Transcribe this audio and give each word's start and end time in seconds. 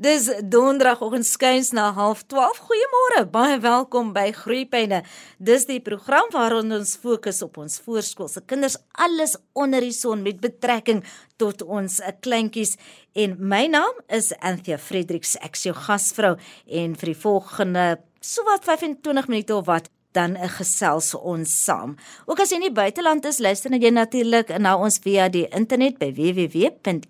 Dis 0.00 0.30
donderdagoggend 0.48 1.26
skuins 1.28 1.70
na 1.76 1.92
12:30. 1.92 2.56
Goeiemôre. 2.64 3.28
Baie 3.30 3.58
welkom 3.60 4.12
by 4.12 4.32
Groeipyne. 4.32 5.02
Dis 5.36 5.66
die 5.68 5.80
program 5.80 6.24
waarin 6.32 6.72
ons 6.72 6.96
fokus 6.96 7.42
op 7.42 7.56
ons 7.60 7.80
voorskoolse 7.84 8.40
kinders, 8.46 8.76
alles 8.92 9.36
onder 9.52 9.80
die 9.80 9.92
son 9.92 10.22
met 10.22 10.40
betrekking 10.40 11.04
tot 11.36 11.62
ons 11.62 12.00
kleintjies. 12.20 12.76
En 13.12 13.36
my 13.38 13.66
naam 13.66 13.92
is 14.08 14.32
Anthea 14.38 14.78
Fredericks, 14.78 15.36
ek 15.36 15.52
is 15.52 15.62
jou 15.68 15.74
gasvrou 15.76 16.36
en 16.66 16.96
vir 16.96 17.06
die 17.12 17.20
volgende 17.20 18.00
sowat 18.20 18.64
25 18.64 19.28
minute 19.28 19.54
of 19.54 19.66
wat 19.66 19.90
dan 20.12 20.36
'n 20.36 20.48
gesels 20.48 21.14
ons 21.14 21.64
saam. 21.64 21.96
Ook 22.26 22.40
as 22.40 22.50
jy 22.50 22.54
in 22.56 22.62
die 22.72 22.72
buiteland 22.72 23.24
is, 23.24 23.38
luister 23.38 23.70
jy 23.70 23.90
natuurlik 23.90 24.58
na 24.58 24.76
ons 24.78 24.98
via 24.98 25.28
die 25.28 25.48
internet 25.48 25.98
by 25.98 26.12
www.rsg.co.za. 26.12 27.00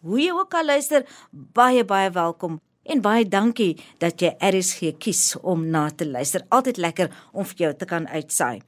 Hoe 0.00 0.20
jy 0.22 0.30
ook 0.30 0.54
al 0.54 0.68
luister, 0.70 1.02
baie 1.30 1.82
baie 1.84 2.10
welkom 2.14 2.60
en 2.86 3.00
baie 3.02 3.24
dankie 3.26 3.72
dat 3.98 4.22
jy 4.22 4.30
RSG 4.38 4.92
kies 5.02 5.34
om 5.42 5.64
na 5.72 5.88
te 5.90 6.06
luister. 6.06 6.44
Altyd 6.54 6.78
lekker 6.78 7.10
om 7.32 7.46
vir 7.50 7.64
jou 7.64 7.72
te 7.74 7.88
kan 7.88 8.06
uitsaai. 8.06 8.62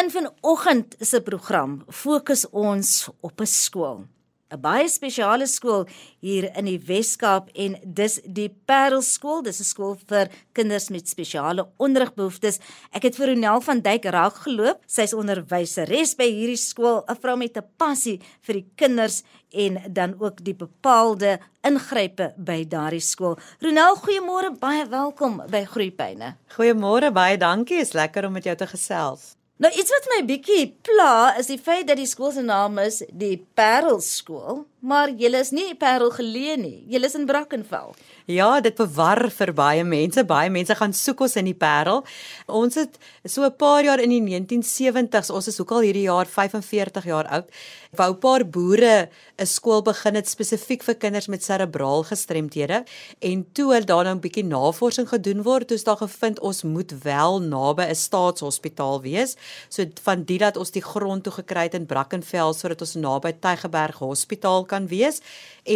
In 0.00 0.08
vanoggend 0.08 0.96
se 1.04 1.20
program 1.20 1.82
fokus 1.88 2.46
ons 2.48 3.10
op 3.20 3.40
'n 3.40 3.46
skool. 3.46 4.06
'n 4.52 4.60
baie 4.60 4.88
spesiale 4.88 5.46
skool 5.46 5.86
hier 6.20 6.50
in 6.56 6.68
die 6.68 6.78
Wes-Kaap 6.78 7.48
en 7.54 7.76
dis 7.84 8.18
die 8.24 8.50
Parel 8.66 9.02
skool. 9.02 9.42
Dis 9.42 9.60
'n 9.60 9.64
skool 9.64 9.96
vir 10.08 10.28
kinders 10.52 10.90
met 10.90 11.08
spesiale 11.08 11.68
onderrigbehoeftes. 11.78 12.60
Ek 12.92 13.02
het 13.02 13.16
vir 13.16 13.32
Ronel 13.32 13.60
van 13.60 13.80
Duyk 13.80 14.04
raak 14.04 14.36
geloop. 14.44 14.78
Sy's 14.86 15.14
onderwyseres 15.14 16.14
by 16.16 16.28
hierdie 16.28 16.60
skool, 16.60 17.04
'n 17.08 17.16
vrou 17.16 17.36
met 17.36 17.56
'n 17.56 17.64
passie 17.78 18.20
vir 18.42 18.54
die 18.54 18.66
kinders 18.76 19.22
en 19.52 19.78
dan 19.92 20.14
ook 20.18 20.44
die 20.44 20.54
bepaalde 20.54 21.38
ingrype 21.62 22.34
by 22.36 22.64
daardie 22.64 23.00
skool. 23.00 23.38
Ronel, 23.60 23.96
goeiemôre, 23.96 24.58
baie 24.58 24.86
welkom 24.86 25.42
by 25.48 25.64
Groepyne. 25.64 26.36
Goeiemôre, 26.56 27.12
baie 27.12 27.36
dankie. 27.36 27.80
Is 27.80 27.92
lekker 27.92 28.26
om 28.26 28.32
met 28.32 28.44
jou 28.44 28.56
te 28.56 28.66
gesels. 28.66 29.41
Nou 29.62 29.70
iets 29.78 29.92
wat 29.94 30.06
my 30.10 30.20
bietjie 30.26 30.72
pla 30.82 31.36
is 31.38 31.46
die 31.52 31.60
feit 31.60 31.86
dat 31.86 32.00
die 32.00 32.08
skool 32.10 32.32
se 32.34 32.42
naam 32.42 32.80
is 32.82 33.02
die 33.14 33.36
Parel 33.54 34.00
skool, 34.02 34.64
maar 34.82 35.12
julle 35.14 35.38
is 35.38 35.52
nie 35.54 35.76
Parel 35.78 36.10
geleë 36.10 36.56
nie. 36.58 36.78
Julle 36.90 37.06
is 37.06 37.14
in 37.14 37.26
Brackenfell. 37.26 37.92
Ja, 38.30 38.60
dit 38.62 38.78
verwar 38.78 39.28
vir 39.30 39.52
baie 39.54 39.84
mense. 39.86 40.24
Baie 40.26 40.50
mense 40.50 40.74
gaan 40.78 40.94
soek 40.94 41.22
ons 41.26 41.36
in 41.38 41.46
die 41.46 41.56
Parel. 41.58 42.02
Ons 42.50 42.74
het 42.80 42.98
so 43.24 43.44
'n 43.44 43.56
paar 43.56 43.84
jaar 43.84 44.00
in 44.00 44.10
die 44.10 44.20
1970s, 44.20 45.30
ons 45.30 45.48
is 45.48 45.58
hoekal 45.58 45.82
hierdie 45.82 46.08
jaar 46.10 46.26
45 46.26 47.04
jaar 47.04 47.26
oud, 47.26 47.48
wou 47.92 48.10
'n 48.10 48.18
paar 48.18 48.44
boere 48.44 49.08
'n 49.38 49.46
skool 49.46 49.82
begin 49.82 50.14
het 50.14 50.28
spesifiek 50.28 50.82
vir 50.82 50.94
kinders 50.94 51.28
met 51.28 51.44
serebraal 51.44 52.02
gestremthede 52.04 52.84
en 53.20 53.46
toe 53.52 53.74
het 53.74 53.86
daar 53.86 54.04
nou 54.04 54.14
'n 54.14 54.20
bietjie 54.20 54.44
navorsing 54.44 55.08
gedoen 55.08 55.42
word, 55.42 55.68
toe 55.68 55.76
is 55.76 55.84
daar 55.84 55.96
gevind 55.96 56.40
ons 56.40 56.62
moet 56.62 56.92
wel 57.02 57.40
naby 57.40 57.82
'n 57.82 57.94
staatshospitaal 57.94 59.02
wees. 59.02 59.36
So 59.68 59.84
van 60.02 60.24
dit 60.24 60.38
dat 60.38 60.56
ons 60.56 60.70
die 60.70 60.82
grond 60.82 61.22
toe 61.22 61.32
gekry 61.32 61.62
het 61.62 61.74
in 61.74 61.86
Brackenfell 61.86 62.52
sodat 62.52 62.80
ons 62.80 62.94
naby 62.94 63.32
Tygerberg 63.40 63.98
Hospitaal 63.98 64.64
kan 64.72 64.88
wees 64.90 65.22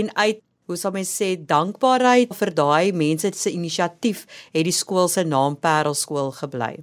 en 0.01 0.11
uit 0.17 0.43
hoe 0.67 0.77
sal 0.81 0.95
mens 0.97 1.13
sê 1.21 1.35
dankbaarheid 1.39 2.35
vir 2.35 2.53
daai 2.59 2.93
mense 2.93 3.31
se 3.39 3.53
inisiatief 3.55 4.25
het 4.51 4.67
die 4.67 4.75
skool 4.75 5.09
se 5.13 5.23
naam 5.25 5.55
Parel 5.63 5.95
skool 5.95 6.33
gebly. 6.41 6.75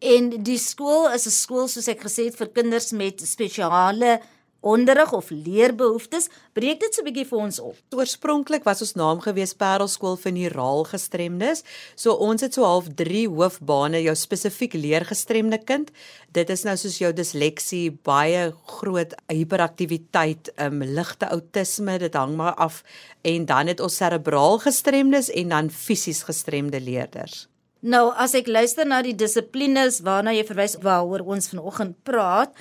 En 0.00 0.30
die 0.40 0.58
skool 0.58 1.10
is 1.12 1.26
'n 1.26 1.36
skool 1.36 1.68
soos 1.68 1.88
ek 1.88 2.00
gesê 2.06 2.24
het 2.28 2.36
vir 2.36 2.48
kinders 2.48 2.92
met 2.92 3.20
spesiale 3.20 4.20
onderrig 4.60 5.12
of 5.16 5.30
leerbehoeftes, 5.30 6.28
breek 6.52 6.80
dit 6.80 6.94
so 6.94 7.02
'n 7.02 7.04
bietjie 7.08 7.26
vir 7.26 7.38
ons 7.38 7.58
op. 7.60 7.76
Oorspronklik 7.94 8.64
was 8.64 8.80
ons 8.80 8.94
naam 8.94 9.20
gewees 9.20 9.54
Parelskool 9.54 10.16
vir 10.16 10.32
neuraal 10.32 10.84
gestremdes. 10.84 11.62
So 11.96 12.12
ons 12.12 12.40
het 12.40 12.54
so 12.54 12.64
half 12.64 12.86
3 12.94 13.28
hoofbane 13.28 14.02
jou 14.02 14.14
spesifiek 14.14 14.72
leergestremde 14.72 15.58
kind. 15.64 15.90
Dit 16.32 16.50
is 16.50 16.64
nou 16.64 16.76
soos 16.76 16.98
jou 16.98 17.12
disleksie, 17.12 17.90
baie 17.90 18.52
groot 18.66 19.14
hiperaktiwiteit, 19.28 20.50
um, 20.58 20.82
ligte 20.82 21.28
outisme, 21.28 21.98
dit 21.98 22.14
hang 22.14 22.36
maar 22.36 22.54
af 22.54 22.82
en 23.22 23.46
dan 23.46 23.66
het 23.66 23.80
ons 23.80 23.96
serebraal 23.96 24.58
gestremdes 24.58 25.30
en 25.30 25.48
dan 25.48 25.70
fisies 25.70 26.22
gestremde 26.22 26.80
leerders. 26.80 27.48
Nou, 27.80 28.10
as 28.12 28.34
ek 28.34 28.46
luister 28.46 28.84
na 28.84 29.00
die 29.02 29.16
dissiplines 29.16 30.02
waarna 30.04 30.34
jy 30.36 30.44
verwys 30.44 30.76
waaroor 30.84 31.24
ons 31.24 31.48
vanoggend 31.48 31.96
praat, 32.04 32.52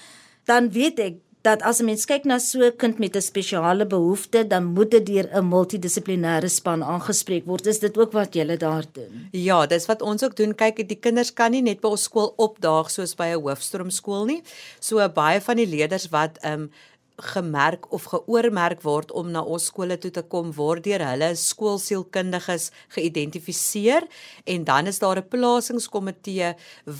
dan 0.48 0.70
weet 0.72 1.00
ek 1.00 1.18
dat 1.50 1.66
as 1.66 1.80
'n 1.82 1.86
mens 1.90 2.06
kyk 2.06 2.24
na 2.30 2.38
so 2.40 2.60
'n 2.62 2.78
kind 2.82 3.00
met 3.00 3.16
'n 3.16 3.22
spesiale 3.22 3.86
behoefte, 3.86 4.48
dan 4.48 4.64
moet 4.76 4.92
dit 4.92 5.06
deur 5.06 5.28
'n 5.34 5.50
multidissiplinêre 5.56 6.50
span 6.50 6.84
aangespreek 6.84 7.46
word. 7.46 7.66
Is 7.66 7.80
dit 7.80 7.98
ook 7.98 8.12
wat 8.12 8.34
julle 8.34 8.58
daar 8.58 8.86
doen? 8.94 9.28
Ja, 9.32 9.66
dis 9.66 9.86
wat 9.86 10.02
ons 10.02 10.24
ook 10.24 10.36
doen. 10.36 10.56
Kyk, 10.56 10.88
die 10.88 11.00
kinders 11.06 11.34
kan 11.34 11.52
nie 11.52 11.62
net 11.62 11.80
by 11.82 11.88
ons 11.88 12.04
skool 12.04 12.34
opdaag 12.38 12.92
soos 12.92 13.16
by 13.16 13.28
'n 13.34 13.42
hoofstroomskool 13.42 14.26
nie. 14.26 14.42
So 14.80 15.10
baie 15.10 15.42
van 15.42 15.56
die 15.56 15.68
leerders 15.68 16.10
wat 16.10 16.38
ehm 16.42 16.54
um, 16.54 16.72
gemerk 17.20 17.92
of 17.94 18.04
geoormerk 18.12 18.82
word 18.82 19.12
om 19.12 19.32
na 19.32 19.42
ons 19.42 19.66
skole 19.66 19.98
toe 19.98 20.12
te 20.12 20.22
kom 20.22 20.52
word 20.56 20.84
deur 20.84 21.04
hulle 21.04 21.30
skoolsielkundiges 21.36 22.70
geïdentifiseer. 22.96 24.08
En 24.46 24.64
dan 24.64 24.88
is 24.88 25.00
daar 25.00 25.20
'n 25.20 25.28
plasingskomitee 25.28 26.56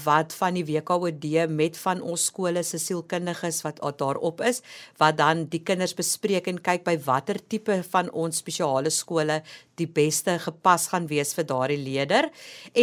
wat 0.06 0.34
van 0.34 0.54
die 0.54 0.66
WKOD 0.66 1.50
met 1.50 1.78
van 1.78 2.02
ons 2.02 2.26
skole 2.26 2.64
se 2.64 2.78
sielkundiges 2.78 3.62
wat 3.62 3.80
daarop 3.98 4.42
is 4.42 4.62
wat 4.98 5.18
dan 5.18 5.46
die 5.46 5.64
kinders 5.64 5.94
bespreek 5.94 6.48
en 6.48 6.62
kyk 6.62 6.84
by 6.84 6.98
watter 7.06 7.40
tipe 7.48 7.84
van 7.92 8.12
ons 8.12 8.38
spesiale 8.38 8.90
skole 8.90 9.42
die 9.80 9.88
beste 10.00 10.38
gepas 10.44 10.90
gaan 10.92 11.08
wees 11.10 11.34
vir 11.38 11.48
daardie 11.50 11.80
leerder 11.80 12.30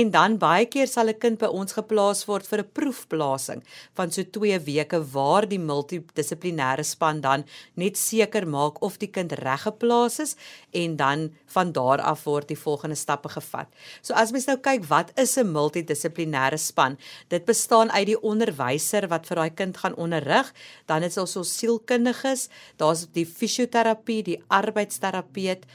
en 0.00 0.10
dan 0.10 0.38
baie 0.42 0.66
keer 0.66 0.88
sal 0.88 1.08
'n 1.12 1.20
kind 1.20 1.38
by 1.38 1.50
ons 1.60 1.76
geplaas 1.78 2.26
word 2.26 2.46
vir 2.46 2.60
'n 2.60 2.72
proefplasing 2.72 3.62
van 3.94 4.10
so 4.10 4.22
2 4.22 4.58
weke 4.66 4.98
waar 5.12 5.46
die 5.46 5.58
multidissiplinêre 5.58 6.84
span 6.84 7.20
dan 7.20 7.44
net 7.74 7.96
seker 7.96 8.46
maak 8.46 8.82
of 8.82 8.98
die 8.98 9.10
kind 9.10 9.32
reg 9.32 9.62
geplaas 9.62 10.18
is 10.20 10.36
en 10.72 10.96
dan 10.96 11.30
van 11.46 11.72
daar 11.72 12.00
af 12.00 12.24
word 12.24 12.48
die 12.48 12.58
volgende 12.58 12.96
stappe 12.96 13.28
gevat. 13.28 13.68
So 14.02 14.14
as 14.14 14.32
mens 14.32 14.46
nou 14.46 14.58
kyk 14.58 14.84
wat 14.90 15.12
is 15.16 15.36
'n 15.36 15.52
multidissiplinêre 15.52 16.58
span? 16.58 16.98
Dit 17.28 17.44
bestaan 17.44 17.90
uit 17.90 18.06
die 18.06 18.20
onderwyser 18.22 19.08
wat 19.08 19.26
vir 19.26 19.36
daai 19.36 19.50
kind 19.50 19.76
gaan 19.76 19.94
onderrig, 19.96 20.52
dan 20.86 21.02
is 21.02 21.16
ons 21.16 21.36
ons 21.36 21.58
sielkundiges, 21.58 22.48
daar's 22.76 23.06
die 23.12 23.26
fisioterapie, 23.26 24.22
die 24.22 24.42
arbeidsterapeut, 24.48 25.66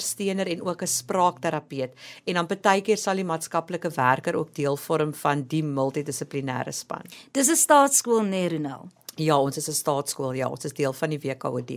leerondersteuner 0.00 0.46
en 0.46 0.62
ook 0.62 0.82
'n 0.82 0.86
spraakterapeut. 0.86 1.92
En 2.24 2.34
dan 2.34 2.46
partykeer 2.46 2.96
sal 2.96 3.14
die 3.14 3.24
maatskaplike 3.24 3.90
werker 3.90 4.36
ook 4.36 4.54
deel 4.54 4.76
vorm 4.76 5.14
van 5.14 5.44
die 5.48 5.62
multidissiplinêre 5.62 6.72
span. 6.72 7.02
Dis 7.32 7.48
'n 7.48 7.56
staatskool 7.56 8.22
Neronel. 8.22 8.88
Ja, 9.20 9.36
ons 9.36 9.56
is 9.56 9.68
'n 9.68 9.72
staatskool. 9.72 10.32
Ja, 10.32 10.48
ons 10.48 10.64
is 10.64 10.72
deel 10.72 10.92
van 10.92 11.10
die 11.10 11.18
WKOD. 11.18 11.70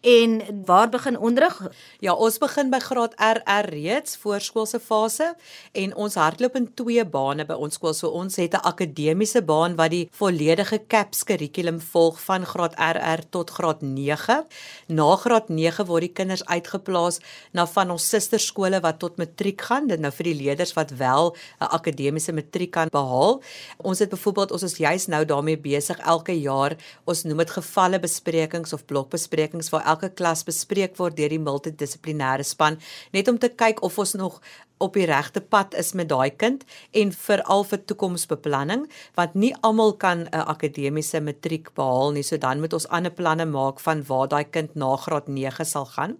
En 0.00 0.64
waar 0.64 0.88
begin 0.88 1.18
onderrig? 1.18 1.70
Ja, 2.00 2.14
ons 2.14 2.38
begin 2.38 2.70
by 2.70 2.78
graad 2.78 3.14
RR 3.16 3.68
reeds, 3.68 4.16
voorskoolse 4.16 4.80
fase 4.80 5.36
en 5.72 5.94
ons 5.94 6.14
hardloop 6.14 6.56
in 6.56 6.74
twee 6.74 7.04
bane 7.04 7.44
by 7.44 7.54
ons 7.54 7.74
skool. 7.74 7.94
So 7.94 8.08
ons 8.08 8.36
het 8.36 8.54
'n 8.54 8.66
akademiese 8.66 9.42
baan 9.42 9.76
wat 9.76 9.90
die 9.90 10.08
volledige 10.10 10.86
CAPS 10.86 11.24
kurrikulum 11.24 11.80
volg 11.80 12.20
van 12.20 12.44
graad 12.46 12.74
RR 12.74 13.22
tot 13.30 13.50
graad 13.50 13.82
9. 13.82 14.44
Na 14.86 15.16
graad 15.16 15.48
9 15.48 15.86
word 15.86 16.00
die 16.00 16.12
kinders 16.12 16.44
uitgeplaas 16.44 17.20
na 17.52 17.66
van 17.66 17.90
ons 17.90 18.08
susterskole 18.08 18.80
wat 18.80 18.98
tot 18.98 19.16
matriek 19.16 19.60
gaan. 19.60 19.86
Dit 19.86 20.00
nou 20.00 20.12
vir 20.12 20.24
die 20.24 20.42
leerders 20.42 20.72
wat 20.72 20.90
wel 20.90 21.36
'n 21.60 21.64
akademiese 21.64 22.32
matriek 22.32 22.70
kan 22.70 22.88
behaal. 22.90 23.42
Ons 23.76 23.98
het 23.98 24.08
byvoorbeeld 24.08 24.52
ons 24.52 24.62
is 24.62 24.76
juis 24.76 25.06
nou 25.06 25.24
daarmee 25.24 25.58
besig 25.58 25.98
elke 25.98 26.40
jaar 26.40 26.79
ons 27.04 27.24
noem 27.24 27.44
dit 27.44 27.54
gevalle 27.58 28.00
besprekings 28.02 28.72
of 28.76 28.86
blokbesprekings 28.86 29.70
waar 29.74 29.86
elke 29.94 30.10
klas 30.10 30.44
bespreek 30.44 30.96
word 30.98 31.16
deur 31.16 31.32
die 31.32 31.42
multidissiplinêre 31.42 32.44
span 32.46 32.80
net 33.12 33.28
om 33.28 33.38
te 33.38 33.48
kyk 33.48 33.82
of 33.86 33.98
ons 33.98 34.14
nog 34.14 34.40
op 34.80 34.96
die 34.96 35.04
regte 35.08 35.42
pad 35.44 35.74
is 35.76 35.92
met 35.92 36.08
daai 36.08 36.30
kind 36.40 36.62
en 36.96 37.10
veral 37.12 37.66
vir 37.68 37.82
toekomsbeplanning 37.90 38.86
want 39.18 39.34
nie 39.42 39.52
almal 39.68 39.92
kan 40.04 40.24
'n 40.24 40.44
akademiese 40.52 41.20
matriek 41.20 41.68
behaal 41.74 42.12
nie. 42.12 42.22
So 42.22 42.36
dan 42.36 42.60
moet 42.60 42.72
ons 42.72 42.88
ander 42.88 43.12
planne 43.12 43.44
maak 43.44 43.80
van 43.80 44.02
waar 44.08 44.28
daai 44.28 44.44
kind 44.44 44.74
na 44.76 44.96
graad 44.96 45.28
9 45.28 45.64
sal 45.66 45.84
gaan. 45.84 46.16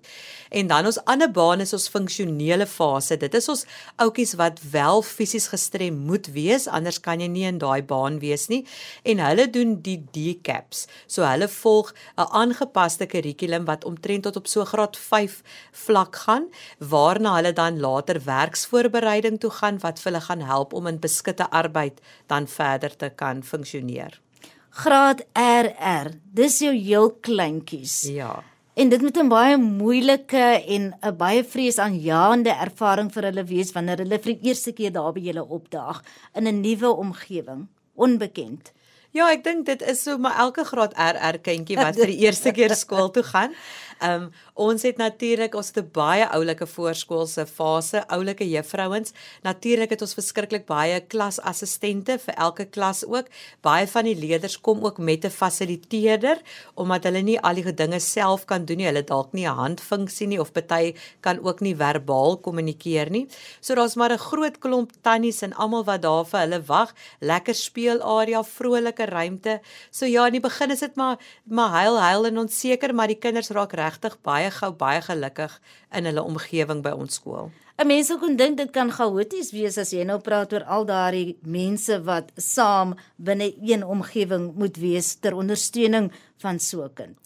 En 0.51 0.67
dan 0.67 0.87
ons 0.87 1.05
ander 1.05 1.31
baan 1.31 1.61
is 1.61 1.73
ons 1.73 1.89
funksionele 1.89 2.67
fase. 2.67 3.17
Dit 3.17 3.35
is 3.35 3.49
ons 3.49 3.65
ouetjies 3.97 4.35
wat 4.35 4.61
wel 4.71 5.03
fisies 5.03 5.49
gestrem 5.49 5.95
moet 5.95 6.27
wees 6.27 6.69
anders 6.69 7.01
kan 7.01 7.21
jy 7.21 7.29
nie 7.29 7.47
in 7.47 7.59
daai 7.59 7.83
baan 7.83 8.19
wees 8.19 8.49
nie. 8.49 8.67
En 9.05 9.19
hulle 9.19 9.51
doen 9.51 9.81
die 9.83 10.07
DCAPS 10.41 10.87
so 11.07 11.23
hulle 11.23 11.49
volg 11.49 11.95
'n 12.17 12.29
aangepaste 12.43 13.07
kurrikulum 13.07 13.65
wat 13.65 13.85
omtrent 13.85 14.23
tot 14.23 14.37
op 14.37 14.47
so 14.47 14.65
graad 14.65 14.97
5 14.97 15.43
vlak 15.73 16.17
gaan 16.17 16.51
waarna 16.79 17.35
hulle 17.37 17.53
dan 17.53 17.81
later 17.81 18.21
werk 18.25 18.51
werksvoorbereiding 18.51 19.39
toe 19.41 19.51
gaan 19.51 19.79
wat 19.83 20.01
vir 20.01 20.13
hulle 20.13 20.25
gaan 20.25 20.41
help 20.41 20.73
om 20.73 20.87
in 20.87 20.99
beskutte 20.99 21.47
arbeid 21.51 22.01
dan 22.27 22.47
verder 22.47 22.97
te 22.97 23.11
kan 23.11 23.43
funksioneer. 23.43 24.21
Graad 24.71 25.25
RR, 25.35 26.11
dis 26.35 26.59
jou 26.59 26.75
heel 26.75 27.11
kleintjies. 27.11 28.03
Ja. 28.11 28.43
En 28.75 28.89
dit 28.89 29.03
moet 29.03 29.19
'n 29.19 29.29
baie 29.29 29.57
moeilike 29.57 30.65
en 30.67 30.95
'n 31.03 31.17
baie 31.17 31.45
vreesaanjaende 31.45 32.51
ervaring 32.51 33.13
vir 33.13 33.23
hulle 33.23 33.45
wees 33.45 33.73
wanneer 33.73 33.99
hulle 33.99 34.19
vir 34.19 34.35
die 34.35 34.49
eerste 34.49 34.73
keer 34.73 34.93
daar 34.93 35.13
by 35.13 35.21
julle 35.21 35.45
opdaag 35.49 36.03
in 36.35 36.47
'n 36.47 36.61
nuwe 36.61 36.97
omgewing, 36.97 37.67
onbekend. 37.95 38.73
Ja, 39.11 39.27
ek 39.35 39.43
dink 39.43 39.65
dit 39.67 39.81
is 39.91 40.05
so 40.07 40.19
maar 40.23 40.37
elke 40.39 40.63
graad 40.65 40.93
RR 40.95 41.41
kindjie 41.43 41.79
wat 41.81 41.97
vir 41.99 42.13
die 42.13 42.21
eerste 42.29 42.53
keer 42.55 42.75
skool 42.79 43.11
toe 43.11 43.25
gaan. 43.27 43.55
Ehm 44.01 44.23
um, 44.23 44.31
ons 44.55 44.83
het 44.83 44.97
natuurlik 44.97 45.55
ons 45.55 45.67
het 45.67 45.79
'n 45.85 45.91
baie 45.93 46.27
oulike 46.29 46.67
voorskoolse 46.67 47.47
fase, 47.47 48.07
oulike 48.09 48.49
juffrouens. 48.49 49.13
Natuurlik 49.43 49.91
het 49.91 50.01
ons 50.01 50.15
verskriklik 50.15 50.67
baie 50.67 51.01
klasassistente 51.01 52.19
vir 52.19 52.35
elke 52.35 52.65
klas 52.65 53.05
ook. 53.05 53.27
Baie 53.61 53.87
van 53.87 54.05
die 54.05 54.17
leerders 54.17 54.61
kom 54.61 54.85
ook 54.85 54.99
met 54.99 55.25
'n 55.25 55.31
fasiliteerder 55.31 56.39
omdat 56.75 57.05
hulle 57.05 57.21
nie 57.23 57.41
al 57.41 57.55
die 57.55 57.75
dinge 57.75 58.01
self 58.01 58.45
kan 58.45 58.65
doen 58.65 58.77
nie. 58.77 58.87
Hulle 58.87 59.05
dalk 59.05 59.33
nie 59.33 59.47
'n 59.47 59.55
handfunksie 59.55 60.27
nie 60.27 60.41
of 60.41 60.53
party 60.53 60.95
kan 61.21 61.39
ook 61.45 61.61
nie 61.61 61.77
verbaal 61.77 62.39
kommunikeer 62.39 63.11
nie. 63.11 63.29
So 63.61 63.75
daar's 63.75 63.97
maar 63.97 64.13
'n 64.13 64.19
groot 64.19 64.59
klomp 64.59 64.91
tannies 65.03 65.43
en 65.43 65.55
almal 65.55 65.85
wat 65.85 66.03
daar 66.03 66.25
vir 66.25 66.41
hulle 66.41 66.63
wag. 66.63 66.95
Lekker 67.21 67.55
speelarea, 67.55 68.45
vrolike 68.45 69.05
ruimte. 69.05 69.61
So 69.91 70.07
ja, 70.07 70.27
in 70.27 70.33
die 70.33 70.41
begin 70.41 70.71
is 70.71 70.81
dit 70.81 70.97
maar 70.97 71.19
maar 71.45 71.69
huil 71.69 72.01
huil 72.01 72.27
en 72.27 72.39
onseker, 72.39 72.95
maar 72.95 73.07
die 73.07 73.19
kinders 73.19 73.51
raak 73.51 73.73
regtig 73.91 74.17
baie 74.23 74.51
gou 74.55 74.71
baie 74.73 75.03
gelukkig 75.03 75.59
in 75.99 76.07
hulle 76.09 76.23
omgewing 76.23 76.83
by 76.87 76.95
ons 76.95 77.19
skool. 77.19 77.51
'n 77.81 77.87
Mens 77.89 78.13
kon 78.21 78.37
dink 78.37 78.57
dit 78.59 78.71
kan 78.71 78.91
chaoties 78.93 79.53
wees 79.57 79.79
as 79.81 79.91
jy 79.93 80.05
nou 80.05 80.19
praat 80.21 80.53
oor 80.53 80.65
al 80.65 80.85
daardie 80.85 81.39
mense 81.43 81.97
wat 82.05 82.29
saam 82.37 82.95
binne 83.17 83.49
een 83.57 83.85
omgewing 83.85 84.53
moet 84.55 84.77
wees 84.77 85.15
ter 85.15 85.35
ondersteuning 85.35 86.13
van 86.43 86.59
so 86.59 86.85
'n 86.85 86.95
kind. 86.95 87.17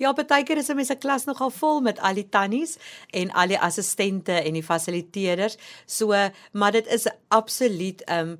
Ja, 0.00 0.14
baie 0.16 0.44
keer 0.48 0.56
is 0.56 0.70
'n 0.70 0.76
mens 0.76 0.88
se 0.88 0.96
klas 0.96 1.24
nogal 1.24 1.50
vol 1.50 1.80
met 1.80 1.98
al 2.00 2.14
die 2.14 2.28
tannies 2.28 2.78
en 3.10 3.30
al 3.30 3.48
die 3.48 3.58
assistente 3.58 4.32
en 4.32 4.52
die 4.52 4.62
fasiliteerders. 4.62 5.56
So, 5.86 6.14
maar 6.52 6.72
dit 6.72 6.86
is 6.86 7.06
absoluut 7.28 8.02
um 8.10 8.38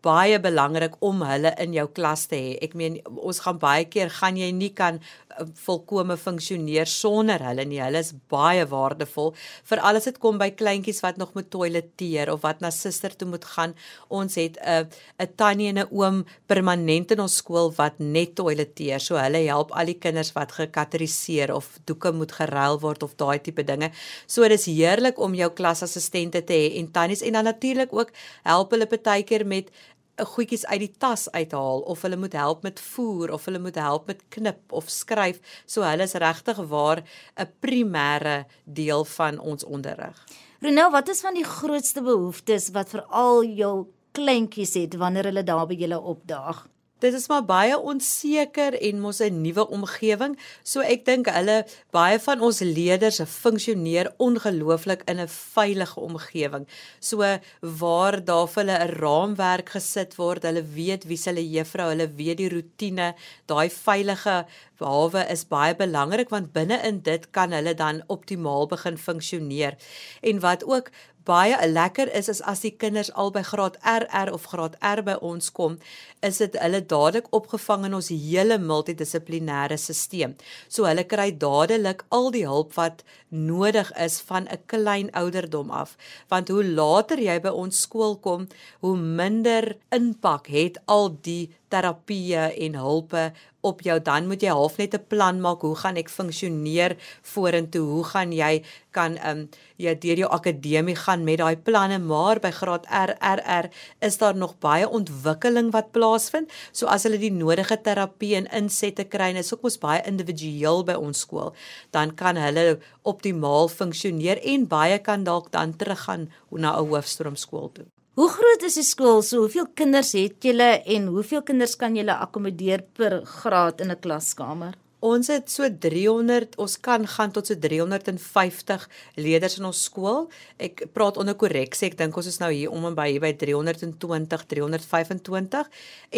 baie 0.00 0.38
belangrik 0.40 0.94
om 1.04 1.20
hulle 1.28 1.52
in 1.60 1.74
jou 1.76 1.86
klas 1.92 2.26
te 2.30 2.38
hê. 2.38 2.52
Ek 2.64 2.74
meen 2.78 2.98
ons 3.10 3.40
gaan 3.44 3.58
baie 3.60 3.84
keer 3.88 4.08
gaan 4.12 4.38
jy 4.38 4.48
nie 4.56 4.70
kan 4.76 4.96
uh, 5.00 5.44
volkome 5.60 6.16
funksioneer 6.20 6.88
sonder 6.88 7.42
hulle 7.44 7.66
nie. 7.68 7.82
Hulle 7.84 8.00
is 8.00 8.14
baie 8.32 8.64
waardevol 8.68 9.34
vir 9.68 9.82
alles 9.84 10.08
dit 10.08 10.20
kom 10.22 10.40
by 10.40 10.50
kleintjies 10.56 11.02
wat 11.04 11.20
nog 11.20 11.34
moet 11.36 11.50
toileteer 11.52 12.32
of 12.32 12.44
wat 12.46 12.62
na 12.64 12.72
suster 12.72 13.12
toe 13.16 13.28
moet 13.28 13.44
gaan. 13.44 13.74
Ons 14.08 14.38
het 14.40 14.56
'n 14.60 14.86
uh, 14.86 15.24
'n 15.24 15.34
tannie 15.36 15.68
en 15.68 15.78
'n 15.84 15.88
oom 15.90 16.24
permanent 16.46 17.12
in 17.12 17.20
ons 17.20 17.36
skool 17.36 17.72
wat 17.76 17.98
net 17.98 18.34
toileteer. 18.34 19.00
So 19.00 19.16
hulle 19.16 19.44
help 19.46 19.72
al 19.72 19.86
die 19.86 19.98
kinders 19.98 20.32
wat 20.32 20.52
gekateriseer 20.52 21.54
of 21.54 21.78
doeke 21.84 22.12
moet 22.12 22.32
geruil 22.32 22.80
word 22.80 23.02
of 23.02 23.16
daai 23.16 23.38
tipe 23.38 23.64
dinge. 23.64 23.90
So 24.26 24.48
dis 24.48 24.64
heerlik 24.64 25.18
om 25.18 25.34
jou 25.34 25.50
klasassistente 25.50 26.44
te 26.44 26.52
hê 26.52 26.78
en 26.78 26.90
tannies 26.90 27.22
en 27.22 27.32
dan 27.32 27.44
natuurlik 27.44 27.92
ook 27.92 28.10
help 28.44 28.70
hulle 28.70 28.86
baie 29.20 29.22
keer 29.22 29.46
met 29.46 29.69
goedjies 30.16 30.66
uit 30.66 30.80
die 30.80 30.92
tas 30.98 31.30
uithaal 31.30 31.80
of 31.80 32.02
hulle 32.02 32.16
moet 32.16 32.32
help 32.32 32.62
met 32.62 32.80
voer 32.80 33.32
of 33.32 33.44
hulle 33.44 33.58
moet 33.58 33.74
help 33.74 34.06
met 34.06 34.22
knip 34.28 34.72
of 34.72 34.90
skryf. 34.90 35.40
So 35.66 35.82
hulle 35.82 36.02
is 36.02 36.14
regtig 36.14 36.56
waar 36.56 37.02
'n 37.36 37.48
primêre 37.60 38.44
deel 38.64 39.04
van 39.04 39.38
ons 39.38 39.64
onderrig. 39.64 40.26
Ronel, 40.60 40.90
wat 40.90 41.08
is 41.08 41.20
van 41.20 41.34
die 41.34 41.44
grootste 41.44 42.02
behoeftes 42.02 42.70
wat 42.70 42.88
veral 42.88 43.44
jou 43.44 43.86
kleintjies 44.12 44.74
het 44.74 44.94
wanneer 44.94 45.24
hulle 45.24 45.44
daar 45.44 45.66
by 45.66 45.74
julle 45.74 46.00
opdaag? 46.00 46.66
Dit 47.00 47.14
is 47.16 47.28
maar 47.32 47.44
baie 47.48 47.78
onseker 47.78 48.74
en 48.76 49.00
mos 49.00 49.20
'n 49.24 49.40
nuwe 49.40 49.64
omgewing. 49.68 50.38
So 50.62 50.80
ek 50.80 51.04
dink 51.04 51.30
hulle 51.32 51.64
baie 51.90 52.18
van 52.20 52.40
ons 52.40 52.60
leerders 52.60 53.20
funksioneer 53.24 54.12
ongelooflik 54.18 55.02
in 55.08 55.20
'n 55.20 55.28
veilige 55.28 56.00
omgewing. 56.00 56.66
So 57.00 57.38
waar 57.60 58.24
daar 58.24 58.48
vir 58.48 58.64
hulle 58.64 58.78
'n 58.84 58.94
raamwerk 59.00 59.68
gesit 59.68 60.16
word, 60.16 60.42
hulle 60.42 60.62
weet 60.62 61.04
wie 61.04 61.20
hulle 61.24 61.50
juffrou, 61.50 61.88
hulle 61.88 62.08
weet 62.16 62.36
die 62.36 62.48
rotine, 62.48 63.14
daai 63.46 63.70
veilige 63.70 64.46
hawe 64.78 65.26
is 65.30 65.44
baie 65.44 65.74
belangrik 65.74 66.28
want 66.28 66.52
binne 66.52 66.80
in 66.82 67.00
dit 67.00 67.30
kan 67.30 67.52
hulle 67.52 67.74
dan 67.74 68.02
optimaal 68.06 68.66
begin 68.66 68.98
funksioneer. 68.98 69.76
En 70.20 70.40
wat 70.40 70.64
ook 70.64 70.90
baie 71.24 71.56
lekker 71.68 72.08
is 72.16 72.28
is 72.28 72.40
as 72.48 72.62
die 72.64 72.72
kinders 72.72 73.10
al 73.12 73.30
by 73.34 73.42
graad 73.44 73.76
RR 73.84 74.32
of 74.32 74.46
graad 74.52 74.76
R 74.80 75.02
by 75.04 75.16
ons 75.20 75.50
kom, 75.52 75.78
is 76.22 76.40
dit 76.42 76.56
hulle 76.62 76.80
dadelik 76.92 77.28
opgevang 77.36 77.86
in 77.88 77.96
ons 77.98 78.10
hele 78.12 78.58
multidissiplinêre 78.58 79.78
stelsel. 79.78 80.34
So 80.68 80.86
hulle 80.88 81.04
kry 81.04 81.30
dadelik 81.32 82.04
al 82.10 82.30
die 82.34 82.46
hulp 82.48 82.74
wat 82.78 83.04
nodig 83.30 83.92
is 84.06 84.20
van 84.20 84.48
'n 84.48 84.62
klein 84.66 85.10
ouderdom 85.12 85.70
af. 85.70 85.96
Want 86.28 86.48
hoe 86.48 86.64
later 86.64 87.18
jy 87.18 87.40
by 87.40 87.48
ons 87.48 87.80
skool 87.80 88.16
kom, 88.16 88.48
hoe 88.80 88.96
minder 88.96 89.76
impak 89.90 90.46
het 90.46 90.78
al 90.86 91.16
die 91.22 91.50
terapieë 91.70 92.50
en 92.66 92.74
hulpe 92.74 93.32
op 93.60 93.82
jou 93.82 94.00
dan 94.02 94.26
moet 94.26 94.42
jy 94.42 94.48
half 94.48 94.76
net 94.78 94.94
'n 94.94 95.06
plan 95.08 95.40
maak 95.40 95.60
hoe 95.60 95.76
gaan 95.76 95.96
ek 95.96 96.08
funksioneer 96.08 96.96
vorentoe? 97.22 97.86
Hoe 97.86 98.04
gaan 98.04 98.32
jy 98.32 98.64
kan 98.90 99.16
ehm 99.16 99.38
um, 99.38 99.48
jy 99.76 99.98
deur 99.98 100.16
jou 100.16 100.30
akademie 100.30 100.96
gaan 100.96 101.24
met 101.24 101.38
daai 101.38 101.56
planne? 101.56 101.98
Maar 101.98 102.40
by 102.40 102.50
graad 102.50 102.86
RRR 102.86 103.70
is 104.00 104.18
daar 104.18 104.36
nog 104.36 104.58
baie 104.58 104.88
ontwikkeling 104.88 105.70
wat 105.70 105.92
plaasvind. 105.92 106.50
So 106.72 106.86
as 106.86 107.02
hulle 107.02 107.18
die 107.18 107.32
nodige 107.32 107.80
terapie 107.80 108.34
en 108.36 108.46
insette 108.46 109.04
kry 109.04 109.30
en 109.30 109.36
is 109.36 109.54
ook 109.54 109.62
mos 109.62 109.78
baie 109.78 110.02
individueel 110.06 110.84
by 110.84 110.94
ons 110.94 111.20
skool 111.20 111.54
dan 111.90 112.14
kan 112.14 112.36
hulle 112.36 112.78
optimaal 113.02 113.68
funksioneer 113.68 114.42
en 114.54 114.66
baie 114.68 114.98
kan 114.98 115.24
dalk 115.24 115.52
dan 115.52 115.76
teruggaan 115.76 116.28
na 116.50 116.76
'n 116.76 116.88
hoofstroomskool 116.88 117.72
toe 117.72 117.88
Hoe 118.18 118.26
groot 118.28 118.64
is 118.66 118.74
die 118.74 118.82
skool? 118.82 119.20
So 119.22 119.44
hoeveel 119.44 119.68
kinders 119.78 120.10
het 120.18 120.42
julle 120.42 120.70
en 120.94 121.06
hoeveel 121.14 121.44
kinders 121.46 121.76
kan 121.78 121.94
julle 121.94 122.16
akkommodeer 122.24 122.82
per 122.98 123.20
graad 123.38 123.80
in 123.84 123.92
'n 123.94 124.00
klaskamer? 124.02 124.74
Ons 125.00 125.30
het 125.32 125.48
so 125.48 125.64
300, 125.64 126.58
ons 126.60 126.74
kan 126.84 127.06
gaan 127.08 127.30
tot 127.32 127.48
so 127.48 127.56
350 127.56 128.82
leerders 129.16 129.54
in 129.56 129.64
ons 129.64 129.78
skool. 129.86 130.26
Ek 130.60 130.82
praat 130.92 131.16
onder 131.16 131.38
korreksie. 131.40 131.86
Ek 131.88 131.96
dink 131.96 132.18
ons 132.20 132.26
is 132.28 132.36
nou 132.42 132.50
hier 132.52 132.68
om 132.68 132.84
en 132.84 132.96
by 132.98 133.06
hier 133.14 133.22
by 133.24 133.30
320, 133.40 134.44
325 134.50 135.70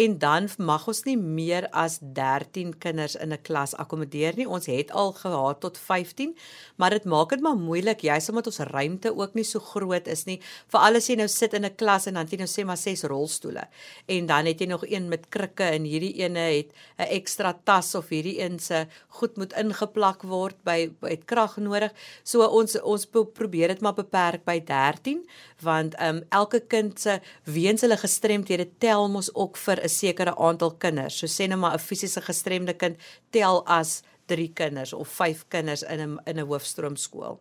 en 0.03 0.17
dan 0.19 0.49
mag 0.59 0.87
ons 0.91 0.99
nie 1.07 1.15
meer 1.15 1.69
as 1.71 2.01
13 2.01 2.73
kinders 2.83 3.15
in 3.15 3.31
'n 3.31 3.39
klas 3.47 3.71
akkommodeer 3.79 4.35
nie. 4.35 4.49
Ons 4.49 4.67
het 4.67 4.91
al 4.91 5.13
gehad 5.15 5.61
tot 5.61 5.77
15, 5.77 6.35
maar 6.75 6.91
dit 6.91 7.05
maak 7.05 7.29
dit 7.29 7.41
maar 7.41 7.55
moeilik 7.55 8.03
juis 8.03 8.29
omdat 8.29 8.47
ons 8.47 8.59
ruimte 8.59 9.15
ook 9.15 9.33
nie 9.33 9.45
so 9.45 9.59
groot 9.59 10.07
is 10.07 10.25
nie. 10.25 10.41
Veral 10.67 10.95
as 10.95 11.07
jy 11.07 11.15
nou 11.15 11.27
sit 11.27 11.53
in 11.53 11.63
'n 11.63 11.75
klas 11.75 12.07
en 12.07 12.15
dan 12.15 12.27
jy 12.27 12.37
nou 12.37 12.47
sê 12.47 12.65
maar 12.65 12.77
ses 12.77 13.03
rolstoele 13.03 13.63
en 14.07 14.25
dan 14.25 14.45
het 14.45 14.59
jy 14.59 14.67
nog 14.67 14.83
een 14.83 15.07
met 15.07 15.29
krikke 15.29 15.63
en 15.63 15.83
hierdie 15.83 16.19
ene 16.19 16.39
het 16.39 16.73
'n 16.99 17.07
ekstra 17.07 17.53
tas 17.63 17.95
of 17.95 18.09
hierdie 18.09 18.41
een 18.41 18.59
se 18.59 18.72
goed 19.19 19.37
moet 19.37 19.53
ingeplak 19.59 20.23
word 20.29 20.57
by 20.67 20.77
het 21.07 21.25
krag 21.29 21.57
nodig. 21.57 21.93
So 22.23 22.45
ons 22.45 22.75
ons 22.81 23.05
probeer 23.09 23.73
dit 23.73 23.81
maar 23.81 23.97
beperk 23.97 24.45
by 24.45 24.59
13 24.59 25.23
want 25.63 25.95
ehm 25.95 26.17
um, 26.17 26.23
elke 26.29 26.59
kind 26.59 26.99
se 26.99 27.19
weens 27.43 27.81
hulle 27.81 27.97
gestremdhede 27.97 28.67
tel 28.79 29.09
mos 29.09 29.29
ook 29.33 29.57
vir 29.57 29.83
'n 29.83 29.89
sekere 29.89 30.35
aantal 30.37 30.75
kinders. 30.77 31.17
So 31.17 31.27
sê 31.27 31.47
net 31.47 31.57
maar 31.57 31.75
'n 31.75 31.87
fisiese 31.89 32.21
gestremde 32.21 32.73
kind 32.73 32.97
tel 33.31 33.65
as 33.67 34.01
3 34.25 34.51
kinders 34.53 34.93
of 34.93 35.07
5 35.07 35.45
kinders 35.47 35.83
in 35.83 35.99
'n 35.99 36.19
in 36.25 36.39
'n 36.39 36.47
hoofstroomskool. 36.47 37.39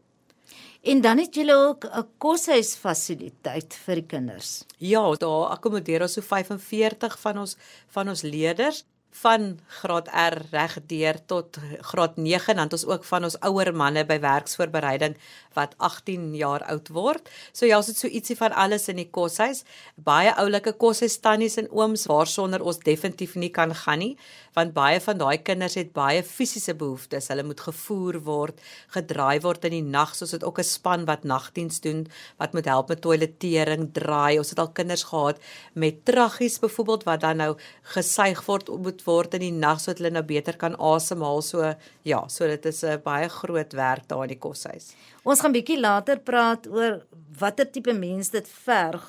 En 0.83 1.01
dan 1.01 1.19
het 1.19 1.35
julle 1.35 1.55
ook 1.55 1.85
'n 1.85 2.09
koshuisfasiliteit 2.19 3.75
vir 3.85 3.95
die 3.95 4.07
kinders. 4.07 4.65
Ja, 4.79 5.15
daar 5.15 5.47
akkommodeer 5.47 6.03
ons 6.03 6.13
so 6.13 6.21
45 6.21 7.19
van 7.21 7.39
ons 7.39 7.57
van 7.89 8.09
ons 8.09 8.23
leerders 8.23 8.85
van 9.13 9.59
graad 9.67 10.09
R 10.09 10.39
reg 10.51 10.79
deur 10.87 11.19
tot 11.27 11.59
graad 11.81 12.17
9 12.17 12.55
dan 12.55 12.65
het 12.65 12.73
ons 12.73 12.87
ook 12.87 13.05
van 13.05 13.25
ons 13.29 13.39
ouer 13.41 13.75
manne 13.77 14.05
by 14.09 14.19
werksvoorbereiding 14.21 15.17
wat 15.55 15.75
18 15.79 16.35
jaar 16.35 16.63
oud 16.73 16.89
word. 16.89 17.31
So 17.53 17.67
ja, 17.67 17.77
ons 17.77 17.87
het 17.87 17.99
so 17.99 18.09
ietsie 18.09 18.37
van 18.37 18.53
alles 18.53 18.89
in 18.89 18.97
die 18.97 19.09
koshuis. 19.11 19.65
Baie 19.97 20.33
oulike 20.37 20.73
koshuis 20.73 21.19
tannies 21.21 21.59
en 21.61 21.71
ooms 21.71 22.07
waarsonder 22.11 22.63
ons 22.63 22.79
definitief 22.79 23.35
nie 23.35 23.51
kan 23.51 23.75
gaan 23.75 23.99
nie, 24.03 24.17
want 24.57 24.75
baie 24.77 25.01
van 25.01 25.19
daai 25.19 25.39
kinders 25.45 25.77
het 25.81 25.93
baie 25.97 26.23
fisiese 26.23 26.75
behoeftes. 26.75 27.29
Hulle 27.33 27.45
moet 27.47 27.61
gevoer 27.61 28.19
word, 28.25 28.61
gedraai 28.95 29.41
word 29.45 29.65
in 29.69 29.77
die 29.77 29.85
nag, 29.85 30.15
soos 30.17 30.35
dit 30.35 30.45
ook 30.45 30.59
'n 30.59 30.65
span 30.65 31.05
wat 31.07 31.25
nagdiens 31.25 31.81
doen 31.81 32.07
wat 32.39 32.53
moet 32.53 32.65
help 32.65 32.89
met 32.89 33.01
toiletering, 33.01 33.93
draai. 33.93 34.39
Ons 34.39 34.51
het 34.51 34.59
al 34.59 34.73
kinders 34.73 35.05
gehad 35.05 35.39
met 35.75 36.05
traggies 36.05 36.59
byvoorbeeld 36.59 37.05
wat 37.05 37.21
dan 37.21 37.37
nou 37.37 37.57
gesuig 37.95 38.45
word 38.47 38.69
moet 38.69 39.05
word 39.05 39.35
in 39.35 39.41
die 39.41 39.53
nag 39.53 39.81
sodat 39.81 39.99
hulle 39.99 40.11
nou 40.11 40.25
beter 40.27 40.57
kan 40.57 40.77
asemhaal. 40.77 41.43
So 41.43 41.75
ja, 42.03 42.29
so 42.29 42.47
dit 42.47 42.67
is 42.67 42.83
'n 42.85 43.01
baie 43.05 43.29
groot 43.29 43.73
werk 43.73 44.09
daar 44.09 44.23
in 44.23 44.35
die 44.35 44.39
koshuis. 44.39 44.95
Ons 45.23 45.39
gaan 45.39 45.53
bietjie 45.55 45.79
later 45.79 46.19
praat 46.19 46.65
oor 46.67 46.97
watter 47.39 47.69
tipe 47.71 47.93
mens 47.95 48.33
dit 48.35 48.49
verg 48.65 49.05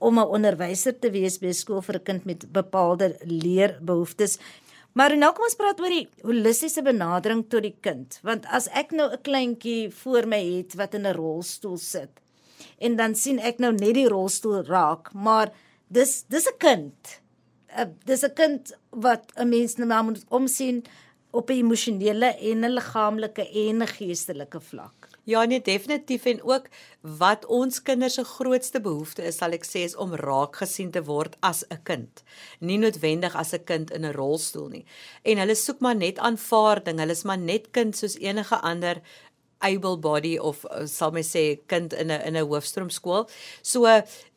om 0.00 0.18
'n 0.18 0.32
onderwyser 0.36 0.94
te 0.98 1.10
wees 1.10 1.36
by 1.38 1.52
skool 1.52 1.82
vir 1.82 1.96
'n 1.96 2.04
kind 2.04 2.24
met 2.24 2.52
bepaalde 2.52 3.16
leerbehoeftes. 3.24 4.38
Maar 4.94 5.16
nou 5.16 5.32
kom 5.32 5.44
ons 5.44 5.54
praat 5.54 5.80
oor 5.80 5.88
die 5.88 6.08
holistiese 6.22 6.82
benadering 6.82 7.44
tot 7.48 7.62
die 7.62 7.76
kind, 7.80 8.18
want 8.22 8.46
as 8.46 8.68
ek 8.68 8.90
nou 8.92 9.12
'n 9.12 9.22
kleintjie 9.22 9.90
voor 9.90 10.26
my 10.26 10.40
het 10.56 10.74
wat 10.74 10.94
in 10.94 11.06
'n 11.06 11.14
rolstoel 11.14 11.78
sit 11.78 12.10
en 12.78 12.96
dan 12.96 13.14
sien 13.14 13.38
ek 13.38 13.58
nou 13.58 13.72
net 13.72 13.94
die 13.94 14.08
rolstoel 14.08 14.64
raak, 14.64 15.12
maar 15.12 15.52
dis 15.88 16.24
dis 16.28 16.46
'n 16.46 16.58
kind. 16.58 17.20
Uh, 17.78 17.84
dis 18.04 18.24
'n 18.24 18.34
kind 18.34 18.72
wat 18.90 19.32
'n 19.36 19.48
mens 19.48 19.76
nou 19.76 20.04
moet 20.04 20.24
omsien 20.28 20.84
op 21.30 21.50
'n 21.50 21.52
emosionele 21.52 22.36
en 22.50 22.64
'n 22.64 22.74
liggaamlike 22.74 23.44
en 23.68 23.82
'n 23.82 23.86
geestelike 23.86 24.60
vlak. 24.60 24.99
Ja 25.30 25.44
nee 25.46 25.60
definitief 25.62 26.24
en 26.26 26.40
ook 26.42 26.66
wat 27.18 27.44
ons 27.46 27.82
kinders 27.86 28.16
se 28.18 28.24
grootste 28.24 28.80
behoefte 28.82 29.22
is 29.28 29.36
sal 29.38 29.54
ek 29.54 29.66
sê 29.68 29.84
is 29.86 29.94
om 30.04 30.14
raak 30.18 30.58
gesien 30.58 30.90
te 30.90 31.02
word 31.06 31.36
as 31.50 31.62
'n 31.70 31.78
kind. 31.90 32.22
Nie 32.60 32.78
noodwendig 32.82 33.36
as 33.42 33.52
'n 33.54 33.64
kind 33.64 33.90
in 33.90 34.04
'n 34.04 34.16
rolstoel 34.16 34.68
nie. 34.68 34.84
En 35.22 35.38
hulle 35.38 35.54
soek 35.54 35.80
maar 35.80 35.96
net 35.96 36.18
aanvaarding. 36.18 36.98
Hulle 36.98 37.12
is 37.18 37.24
maar 37.24 37.38
net 37.38 37.70
kind 37.70 37.96
soos 37.96 38.18
enige 38.18 38.56
ander 38.60 39.02
able 39.62 39.96
body 39.96 40.38
of 40.38 40.64
uh, 40.70 40.86
sal 40.86 41.12
my 41.12 41.22
sê 41.22 41.60
kind 41.68 41.92
in 41.92 42.10
'n 42.10 42.20
in 42.28 42.36
'n 42.36 42.46
hoofstroomskool. 42.48 43.28
So 43.62 43.86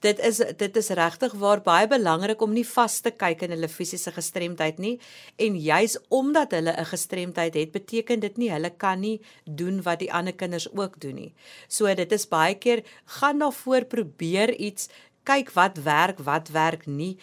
dit 0.02 0.20
is 0.20 0.38
dit 0.58 0.78
is 0.78 0.90
regtig 0.90 1.34
waar 1.34 1.62
baie 1.62 1.88
belangrik 1.88 2.42
om 2.42 2.54
nie 2.54 2.68
vas 2.68 3.00
te 3.02 3.12
kyk 3.12 3.44
in 3.44 3.52
hulle 3.56 3.68
fisiese 3.68 4.12
gestremdheid 4.12 4.80
nie 4.80 5.00
en 5.38 5.56
juis 5.56 5.98
omdat 6.10 6.52
hulle 6.52 6.74
'n 6.78 6.86
gestremdheid 6.86 7.54
het, 7.54 7.72
beteken 7.72 8.20
dit 8.20 8.38
nie 8.38 8.52
hulle 8.52 8.70
kan 8.70 9.00
nie 9.00 9.22
doen 9.46 9.82
wat 9.82 10.00
die 10.00 10.14
ander 10.14 10.34
kinders 10.34 10.68
ook 10.76 11.00
doen 11.00 11.16
nie. 11.16 11.34
So 11.68 11.94
dit 11.94 12.12
is 12.12 12.28
baie 12.28 12.56
keer 12.56 12.84
gaan 13.06 13.38
na 13.38 13.52
voor 13.52 13.86
probeer 13.86 14.56
iets 14.56 14.90
kyk 15.24 15.52
wat 15.56 15.78
werk, 15.86 16.20
wat 16.28 16.50
werk 16.54 16.86
nie. 16.86 17.18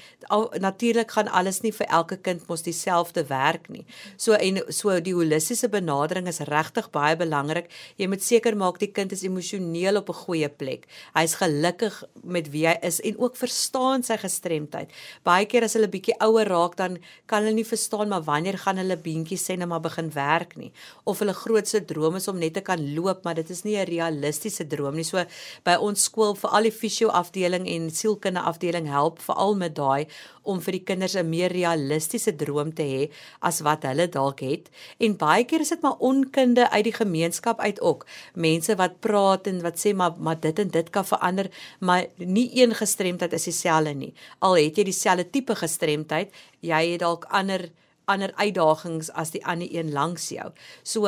Natuurlik 0.61 1.11
gaan 1.11 1.29
alles 1.29 1.61
nie 1.61 1.73
vir 1.73 1.87
elke 1.87 2.17
kind 2.17 2.47
mos 2.49 2.63
dieselfde 2.63 3.27
werk 3.29 3.69
nie. 3.69 3.85
So 4.17 4.33
en 4.33 4.63
so 4.73 4.99
die 5.01 5.15
holistiese 5.15 5.69
benadering 5.69 6.29
is 6.29 6.41
regtig 6.49 6.91
baie 6.91 7.17
belangrik. 7.17 7.71
Jy 7.97 8.09
moet 8.09 8.25
seker 8.25 8.57
maak 8.57 8.81
die 8.81 8.91
kind 8.93 9.13
is 9.13 9.25
emosioneel 9.25 9.97
op 9.97 10.09
'n 10.09 10.21
goeie 10.25 10.49
plek. 10.49 10.87
Hy's 11.15 11.35
gelukkig 11.35 12.03
met 12.25 12.51
wie 12.51 12.67
hy 12.67 12.77
is 12.83 13.01
en 13.01 13.19
ook 13.19 13.37
verstaan 13.37 14.03
sy 14.03 14.17
gestremdheid. 14.17 14.91
Baie 15.23 15.47
keer 15.47 15.65
as 15.65 15.75
hulle 15.75 15.89
bietjie 15.89 16.17
ouer 16.21 16.49
raak 16.49 16.77
dan 16.77 16.99
kan 17.27 17.43
hulle 17.43 17.55
nie 17.55 17.65
verstaan 17.65 18.09
maar 18.09 18.23
wanneer 18.23 18.59
gaan 18.59 18.77
hulle 18.77 18.97
beentjies 18.97 19.45
sê 19.45 19.57
net 19.57 19.69
maar 19.69 19.81
begin 19.81 20.11
werk 20.13 20.57
nie 20.57 20.73
of 21.05 21.19
hulle 21.19 21.35
grootste 21.35 21.85
droom 21.85 22.17
is 22.17 22.29
om 22.29 22.39
net 22.39 22.55
te 22.55 22.63
kan 22.65 22.81
loop, 22.95 23.25
maar 23.25 23.35
dit 23.35 23.51
is 23.51 23.63
nie 23.65 23.77
'n 23.77 23.87
realistiese 23.87 24.67
droom 24.67 24.95
nie. 24.95 25.05
So 25.05 25.25
by 25.65 25.77
ons 25.81 26.03
skool 26.03 26.35
vir 26.35 26.51
al 26.51 26.63
die 26.63 26.73
fisio 26.73 27.09
afdeling 27.09 27.67
en 27.69 27.90
sielkundige 27.97 28.45
afdeling 28.45 28.89
help 28.89 29.21
veral 29.23 29.57
met 29.57 29.75
daai 29.75 30.07
om 30.43 30.61
vir 30.61 30.73
die 30.79 30.85
kinders 30.85 31.17
'n 31.17 31.29
meer 31.29 31.53
realistiese 31.53 32.37
droom 32.37 32.75
te 32.75 32.83
hê 32.83 33.11
as 33.41 33.61
wat 33.61 33.83
hulle 33.83 34.09
dalk 34.09 34.41
het. 34.41 34.71
En 34.99 35.17
baie 35.17 35.45
keer 35.45 35.61
is 35.61 35.69
dit 35.69 35.83
maar 35.83 35.99
onkunde 35.99 36.71
uit 36.71 36.85
die 36.85 36.93
gemeenskap 36.93 37.61
uit 37.61 37.81
ook. 37.81 38.07
Mense 38.35 38.77
wat 38.77 39.01
praat 39.01 39.47
en 39.47 39.63
wat 39.63 39.79
sê 39.79 39.95
maar 39.95 40.15
maar 40.19 40.41
dit 40.41 40.59
en 40.59 40.69
dit 40.69 40.91
kan 40.91 41.05
verander, 41.05 41.51
maar 41.81 42.07
nie 42.17 42.51
een 42.63 42.75
gestremdheid 42.75 43.33
is 43.33 43.45
dieselfde 43.45 43.95
nie. 43.95 44.15
Al 44.39 44.57
het 44.57 44.77
jy 44.77 44.85
dieselfde 44.85 45.31
tipe 45.31 45.55
gestremdheid, 45.55 46.33
jy 46.61 46.93
het 46.93 47.01
dalk 47.01 47.25
ander 47.25 47.71
ander 48.11 48.33
uitdagings 48.35 49.11
as 49.11 49.31
die 49.31 49.43
ander 49.47 49.69
een 49.71 49.93
langs 49.93 50.29
jou. 50.35 50.51
So 50.83 51.07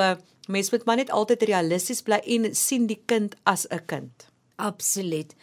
mens 0.49 0.71
moet 0.71 0.85
maar 0.85 0.97
net 0.97 1.11
altyd 1.11 1.43
realisties 1.51 2.03
bly 2.03 2.21
en 2.37 2.55
sien 2.55 2.87
die 2.87 3.03
kind 3.07 3.35
as 3.43 3.67
'n 3.69 3.85
kind. 3.87 4.27
Absoluut. 4.57 5.35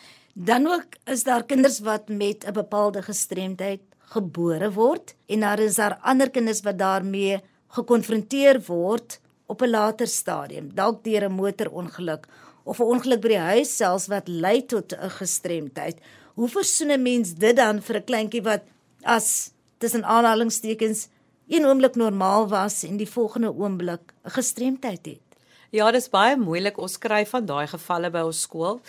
Dan 0.41 0.67
ook 0.67 0.95
is 1.03 1.23
daar 1.23 1.43
kinders 1.43 1.79
wat 1.79 2.07
met 2.07 2.45
'n 2.47 2.53
bepaalde 2.53 3.01
gestremdheid 3.01 3.81
gebore 3.99 4.71
word 4.71 5.15
en 5.25 5.39
daar 5.39 5.59
is 5.59 5.75
daar 5.75 5.99
ander 6.01 6.29
kinders 6.29 6.61
wat 6.61 6.77
daarmee 6.77 7.41
gekonfronteer 7.67 8.61
word 8.65 9.19
op 9.45 9.61
'n 9.61 9.69
later 9.69 10.07
stadium, 10.07 10.73
dalk 10.73 11.03
deur 11.03 11.23
'n 11.23 11.31
motorongeluk 11.31 12.27
of 12.63 12.79
'n 12.79 12.83
ongeluk 12.83 13.21
by 13.21 13.27
die 13.27 13.37
huis 13.37 13.75
selfs 13.75 14.07
wat 14.07 14.27
lei 14.27 14.65
tot 14.65 14.93
'n 14.93 15.09
gestremdheid. 15.09 15.97
Hoe 16.33 16.47
versoen 16.47 16.91
'n 16.91 17.01
mens 17.01 17.33
dit 17.33 17.55
dan 17.55 17.81
vir 17.81 17.95
'n 17.95 18.03
kleintjie 18.03 18.41
wat 18.41 18.61
as 19.01 19.51
tussen 19.77 20.05
aanhalingstekens 20.05 21.07
een 21.47 21.65
oomblik 21.65 21.95
normaal 21.95 22.47
was 22.47 22.83
en 22.83 22.97
die 22.97 23.11
volgende 23.11 23.53
oomblik 23.53 24.13
'n 24.23 24.29
gestremdheid 24.29 25.05
het? 25.05 25.28
Ja, 25.69 25.91
dis 25.93 26.07
baie 26.09 26.33
moeilik. 26.33 26.79
Ons 26.81 26.95
kry 26.97 27.19
van 27.29 27.45
daai 27.45 27.67
gevalle 27.69 28.09
by 28.09 28.23
ons 28.25 28.39
skool. 28.41 28.79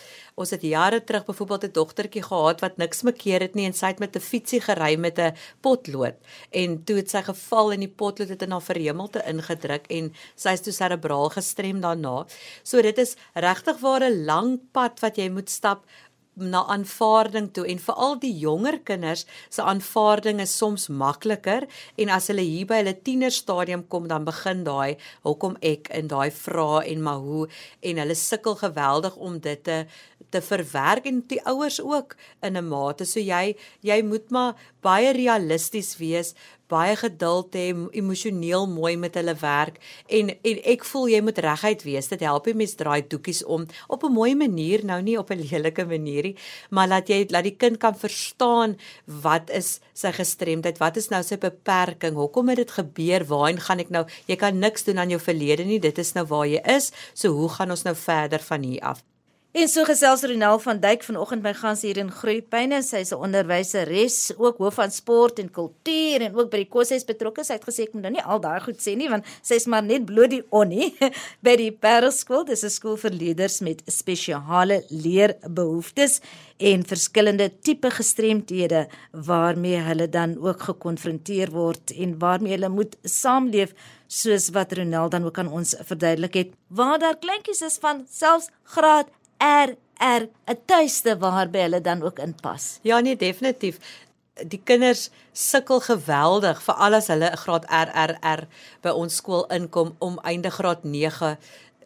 Ons 0.40 0.54
het 0.54 0.62
jare 0.64 1.02
terug 1.04 1.26
byvoorbeeld 1.26 1.64
'n 1.64 1.72
dogtertjie 1.76 2.22
gehad 2.24 2.62
wat 2.64 2.78
niks 2.78 3.02
mekeer 3.02 3.40
het 3.40 3.54
nie 3.54 3.66
en 3.66 3.74
sy 3.74 3.86
het 3.92 4.00
met 4.00 4.16
'n 4.16 4.20
fietsie 4.20 4.60
gery 4.60 4.96
met 4.96 5.18
'n 5.18 5.36
potlood 5.60 6.16
en 6.50 6.84
toe 6.84 6.96
het 6.96 7.10
sy 7.10 7.22
geval 7.22 7.72
en 7.72 7.80
die 7.80 7.94
potlood 8.02 8.28
het 8.28 8.42
in 8.42 8.50
haar 8.50 8.62
verhemelte 8.62 9.22
ingedruk 9.26 9.84
en 9.90 10.14
sy 10.36 10.52
is 10.52 10.60
toe 10.60 10.72
serebraal 10.72 11.28
gestrem 11.30 11.80
daarna. 11.80 12.26
So 12.62 12.80
dit 12.80 12.98
is 12.98 13.16
regtig 13.34 13.78
waar 13.80 14.00
'n 14.00 14.24
lang 14.24 14.60
pad 14.72 15.00
wat 15.00 15.16
jy 15.16 15.28
moet 15.28 15.50
stap 15.50 15.84
na 16.40 16.64
aanvaarding 16.66 17.50
toe. 17.52 17.66
En 17.66 17.78
veral 17.78 18.18
die 18.18 18.32
jonger 18.38 18.80
kinders 18.80 19.26
se 19.48 19.62
aanvaarding 19.62 20.40
is 20.40 20.56
soms 20.56 20.88
makliker. 20.88 21.66
En 21.96 22.08
as 22.08 22.26
hulle 22.32 22.44
hier 22.46 22.66
by 22.66 22.80
hulle 22.82 22.96
tienerstadium 23.02 23.86
kom 23.88 24.08
dan 24.08 24.24
begin 24.24 24.64
daai 24.64 24.96
hoekom 25.22 25.56
ek? 25.60 25.88
in 25.90 26.08
daai 26.08 26.30
vra 26.30 26.82
en 26.86 27.02
maar 27.02 27.20
hoe? 27.24 27.48
En 27.80 28.00
hulle 28.02 28.14
sukkel 28.14 28.56
geweldig 28.60 29.16
om 29.16 29.38
dit 29.38 29.64
te 29.64 29.84
te 30.30 30.38
verwerk 30.44 31.08
en 31.10 31.22
die 31.26 31.40
ouers 31.48 31.80
ook 31.82 32.14
in 32.46 32.56
'n 32.56 32.68
mate. 32.68 33.04
So 33.04 33.20
jy 33.20 33.56
jy 33.80 34.02
moet 34.02 34.30
maar 34.30 34.54
baie 34.80 35.12
realisties 35.12 35.96
wees 35.96 36.34
baie 36.70 36.94
geduld 36.96 37.56
hê, 37.58 37.66
emosioneel 37.98 38.66
mooi 38.70 38.94
met 39.00 39.16
hulle 39.18 39.34
werk 39.40 39.80
en 40.08 40.30
en 40.30 40.60
ek 40.72 40.86
voel 40.88 41.08
jy 41.12 41.20
moet 41.24 41.40
reguit 41.44 41.84
wees. 41.86 42.08
Dit 42.12 42.24
help 42.26 42.46
jy 42.48 42.54
mens 42.58 42.76
draai 42.78 43.02
doekies 43.10 43.42
om 43.44 43.66
op 43.88 44.04
'n 44.04 44.12
mooi 44.12 44.34
manier, 44.34 44.84
nou 44.84 45.00
nie 45.02 45.18
op 45.18 45.30
'n 45.30 45.42
lelike 45.50 45.84
manier 45.84 46.22
nie, 46.22 46.36
maar 46.70 46.88
laat 46.88 47.08
jy 47.08 47.26
laat 47.30 47.44
die 47.44 47.56
kind 47.56 47.78
kan 47.78 47.94
verstaan 47.94 48.76
wat 49.06 49.50
is 49.50 49.80
sy 49.94 50.12
gestremdheid, 50.12 50.78
wat 50.78 50.96
is 50.96 51.10
nou 51.10 51.22
sy 51.22 51.36
beperking, 51.36 52.14
hoekom 52.14 52.48
het 52.48 52.56
dit 52.56 52.70
gebeur, 52.70 53.24
waarheen 53.24 53.60
gaan 53.60 53.80
ek 53.80 53.90
nou? 53.90 54.04
Jy 54.26 54.36
kan 54.36 54.58
niks 54.58 54.84
doen 54.84 54.98
aan 54.98 55.10
jou 55.10 55.20
verlede 55.20 55.64
nie, 55.64 55.80
dit 55.80 55.98
is 55.98 56.12
nou 56.14 56.26
waar 56.26 56.46
jy 56.46 56.60
is. 56.76 56.92
So 57.14 57.32
hoe 57.32 57.48
gaan 57.48 57.70
ons 57.70 57.84
nou 57.84 57.94
verder 57.94 58.40
van 58.40 58.62
hier 58.62 58.80
af? 58.80 59.09
En 59.50 59.66
so 59.66 59.82
gesels 59.82 60.20
Ronel 60.22 60.60
van 60.62 60.78
Duyk 60.78 61.02
vanoggend 61.02 61.42
by 61.42 61.50
Gans 61.58 61.80
hier 61.82 61.98
in 61.98 62.10
Groepyne. 62.14 62.78
Sy's 62.86 63.10
'n 63.10 63.18
onderwyseres, 63.18 64.30
ook 64.38 64.58
hoof 64.58 64.74
van 64.74 64.90
sport 64.90 65.38
en 65.38 65.50
kultuur 65.50 66.20
en 66.20 66.36
ook 66.36 66.50
by 66.50 66.56
die 66.56 66.68
koshuis 66.68 67.04
betrokke. 67.04 67.44
Sy 67.44 67.54
het 67.54 67.64
gesê 67.66 67.82
ek 67.82 67.92
moet 67.92 68.02
nou 68.02 68.12
nie 68.12 68.22
al 68.22 68.40
daai 68.40 68.60
goed 68.60 68.78
sê 68.78 68.94
nie 68.96 69.08
want 69.08 69.24
sy's 69.42 69.66
maar 69.66 69.82
net 69.82 70.06
bloot 70.06 70.30
die 70.30 70.44
onnie 70.50 70.94
by 71.46 71.56
die 71.56 71.72
Parel 71.72 72.12
skool. 72.12 72.44
Dis 72.44 72.62
'n 72.62 72.70
skool 72.70 72.96
vir 72.96 73.10
leerders 73.10 73.60
met 73.60 73.82
spesiale 73.86 74.84
leerbehoeftes 74.88 76.20
en 76.58 76.84
verskillende 76.84 77.50
tipe 77.60 77.90
gestremthede 77.90 78.86
waarmee 79.10 79.80
hulle 79.82 80.08
dan 80.08 80.38
ook 80.38 80.62
gekonfronteer 80.62 81.50
word 81.50 81.90
en 81.90 82.18
waarmee 82.18 82.52
hulle 82.52 82.68
moet 82.68 82.96
saamleef 83.02 83.74
soos 84.06 84.50
wat 84.50 84.72
Ronel 84.72 85.08
dan 85.08 85.24
ook 85.24 85.38
aan 85.38 85.48
ons 85.48 85.74
verduidelik 85.82 86.34
het. 86.34 86.48
Waar 86.68 86.98
daar 86.98 87.18
kleintjies 87.18 87.62
is 87.62 87.78
van 87.78 88.06
selfs 88.08 88.48
graad 88.62 89.08
R 89.40 89.76
R 90.00 90.28
'n 90.46 90.58
tuiste 90.66 91.16
waarby 91.18 91.58
hulle 91.66 91.80
dan 91.80 92.02
ook 92.02 92.18
inpas. 92.18 92.78
Ja 92.82 93.00
nee, 93.00 93.16
definitief. 93.16 93.78
Die 94.34 94.60
kinders 94.64 95.10
sukkel 95.32 95.80
geweldig 95.80 96.62
vir 96.62 96.74
alles 96.74 97.06
hulle 97.06 97.30
'n 97.30 97.36
graad 97.36 97.64
RRR 97.68 98.46
by 98.82 98.88
ons 98.88 99.16
skool 99.16 99.44
inkom 99.48 99.96
om 99.98 100.18
einde 100.18 100.50
graad 100.50 100.84
9 100.84 101.36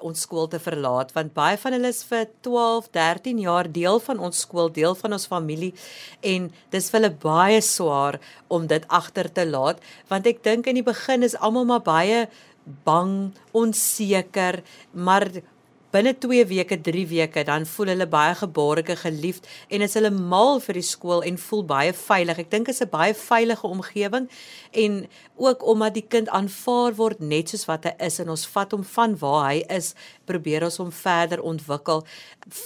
ons 0.05 0.21
skool 0.21 0.49
te 0.49 0.59
verlaat 0.59 1.13
want 1.13 1.35
baie 1.35 1.57
van 1.57 1.73
hulle 1.73 1.89
is 1.89 2.05
vir 2.05 2.27
12, 2.43 2.89
13 2.91 3.39
jaar 3.39 3.73
deel 3.73 4.01
van 4.01 4.19
ons 4.19 4.41
skool, 4.45 4.69
deel 4.69 4.95
van 4.95 5.13
ons 5.13 5.27
familie 5.27 5.73
en 6.21 6.51
dis 6.71 6.91
vir 6.91 7.01
hulle 7.01 7.17
baie 7.25 7.61
swaar 7.61 8.21
om 8.49 8.67
dit 8.67 8.85
agter 8.89 9.33
te 9.33 9.47
laat 9.47 9.81
want 10.09 10.27
ek 10.27 10.43
dink 10.43 10.67
in 10.67 10.75
die 10.75 10.87
begin 10.87 11.23
is 11.23 11.39
almal 11.41 11.65
maar 11.65 11.85
baie 11.87 12.27
bang, 12.85 13.33
onseker, 13.53 14.63
maar 14.93 15.29
binne 15.95 16.11
2 16.19 16.43
weke, 16.51 16.81
3 16.83 17.05
weke, 17.07 17.45
dan 17.47 17.67
voel 17.71 17.93
hulle 17.93 18.07
baie 18.11 18.35
geborge, 18.35 18.97
geliefd 18.99 19.47
en 19.71 19.85
is 19.87 19.95
hulle 19.95 20.11
mal 20.11 20.59
vir 20.65 20.81
die 20.81 20.87
skool 20.87 21.23
en 21.27 21.39
voel 21.39 21.63
baie 21.71 21.93
veilig. 21.95 22.41
Ek 22.43 22.51
dink 22.51 22.67
dit 22.67 22.75
is 22.75 22.83
'n 22.83 22.91
baie 22.91 23.15
veilige 23.15 23.67
omgewing 23.67 24.27
en 24.73 25.07
ook 25.37 25.63
omdat 25.63 25.95
die 25.95 26.07
kind 26.09 26.29
aanvaar 26.29 26.95
word 26.95 27.21
net 27.21 27.49
soos 27.49 27.67
wat 27.67 27.85
hy 27.85 27.95
is 27.99 28.19
en 28.21 28.29
ons 28.29 28.47
vat 28.47 28.73
hom 28.73 28.85
van 28.85 29.17
waar 29.19 29.51
hy 29.51 29.65
is, 29.69 29.95
probeer 30.27 30.65
ons 30.65 30.79
hom 30.79 30.91
verder 30.91 31.41
ontwikkel. 31.43 32.05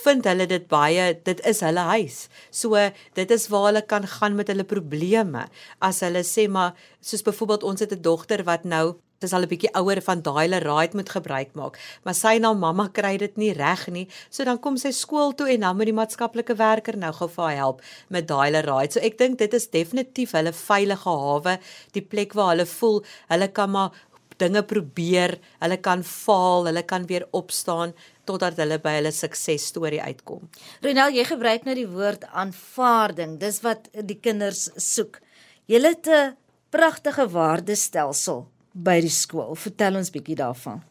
Vind 0.05 0.25
hulle 0.25 0.47
dit 0.47 0.69
baie, 0.69 1.21
dit 1.25 1.41
is 1.47 1.61
hulle 1.61 1.85
huis. 1.95 2.29
So 2.51 2.77
dit 3.15 3.31
is 3.31 3.49
waar 3.49 3.67
hulle 3.67 3.83
kan 3.83 4.07
gaan 4.07 4.37
met 4.37 4.49
hulle 4.49 4.65
probleme. 4.65 5.49
As 5.81 6.01
hulle 6.01 6.25
sê 6.25 6.49
maar 6.49 6.75
soos 7.01 7.23
byvoorbeeld 7.23 7.63
ons 7.63 7.81
het 7.81 7.93
'n 7.93 8.03
dogter 8.03 8.45
wat 8.45 8.65
nou 8.65 8.97
Dis 9.19 9.33
al 9.35 9.43
'n 9.43 9.51
bietjie 9.51 9.71
ouer 9.75 9.99
van 10.07 10.21
daai 10.23 10.45
hulle 10.47 10.61
right 10.63 10.93
moet 10.95 11.09
gebruik 11.11 11.55
maak, 11.59 11.79
maar 12.05 12.15
sy 12.15 12.37
en 12.39 12.45
haar 12.45 12.57
mamma 12.57 12.89
kry 12.89 13.17
dit 13.19 13.37
nie 13.37 13.53
reg 13.53 13.89
nie. 13.91 14.07
So 14.31 14.45
dan 14.45 14.59
kom 14.63 14.77
sy 14.77 14.91
skool 14.91 15.33
toe 15.35 15.49
en 15.51 15.61
dan 15.61 15.77
moet 15.77 15.87
die 15.91 15.97
maatskaplike 15.97 16.55
werker 16.55 16.97
nou 16.97 17.13
gou 17.13 17.27
vir 17.29 17.45
haar 17.45 17.57
help 17.57 17.81
met 18.09 18.29
daai 18.29 18.47
hulle 18.47 18.63
right. 18.63 18.93
So 18.93 19.01
ek 19.01 19.19
dink 19.19 19.39
dit 19.39 19.55
is 19.55 19.67
definitief 19.67 20.33
hulle 20.39 20.53
veilige 20.53 21.11
hawe, 21.11 21.59
die 21.93 22.03
plek 22.03 22.35
waar 22.35 22.55
hulle 22.55 22.67
voel 22.67 23.03
hulle 23.29 23.49
kan 23.49 23.71
maar 23.71 23.91
dinge 24.39 24.63
probeer, 24.63 25.35
hulle 25.59 25.79
kan 25.83 26.05
faal, 26.05 26.69
hulle 26.71 26.85
kan 26.87 27.07
weer 27.07 27.27
opstaan 27.33 27.95
totdat 28.25 28.57
hulle 28.57 28.79
by 28.79 28.93
hulle 29.01 29.11
suksesstorie 29.11 30.03
uitkom. 30.03 30.47
Renel, 30.85 31.11
jy 31.11 31.25
gebruik 31.25 31.65
nou 31.67 31.75
die 31.75 31.89
woord 31.91 32.29
aanvaarding. 32.31 33.39
Dis 33.43 33.65
wat 33.67 33.91
die 33.93 34.21
kinders 34.21 34.69
soek. 34.77 35.19
Julle 35.67 35.89
het 35.89 36.07
'n 36.07 36.37
pragtige 36.71 37.27
waardestelsel 37.27 38.47
by 38.79 39.01
die 39.03 39.13
skool. 39.13 39.57
Vertel 39.59 39.99
ons 40.01 40.13
bietjie 40.15 40.39
daarvan. 40.39 40.83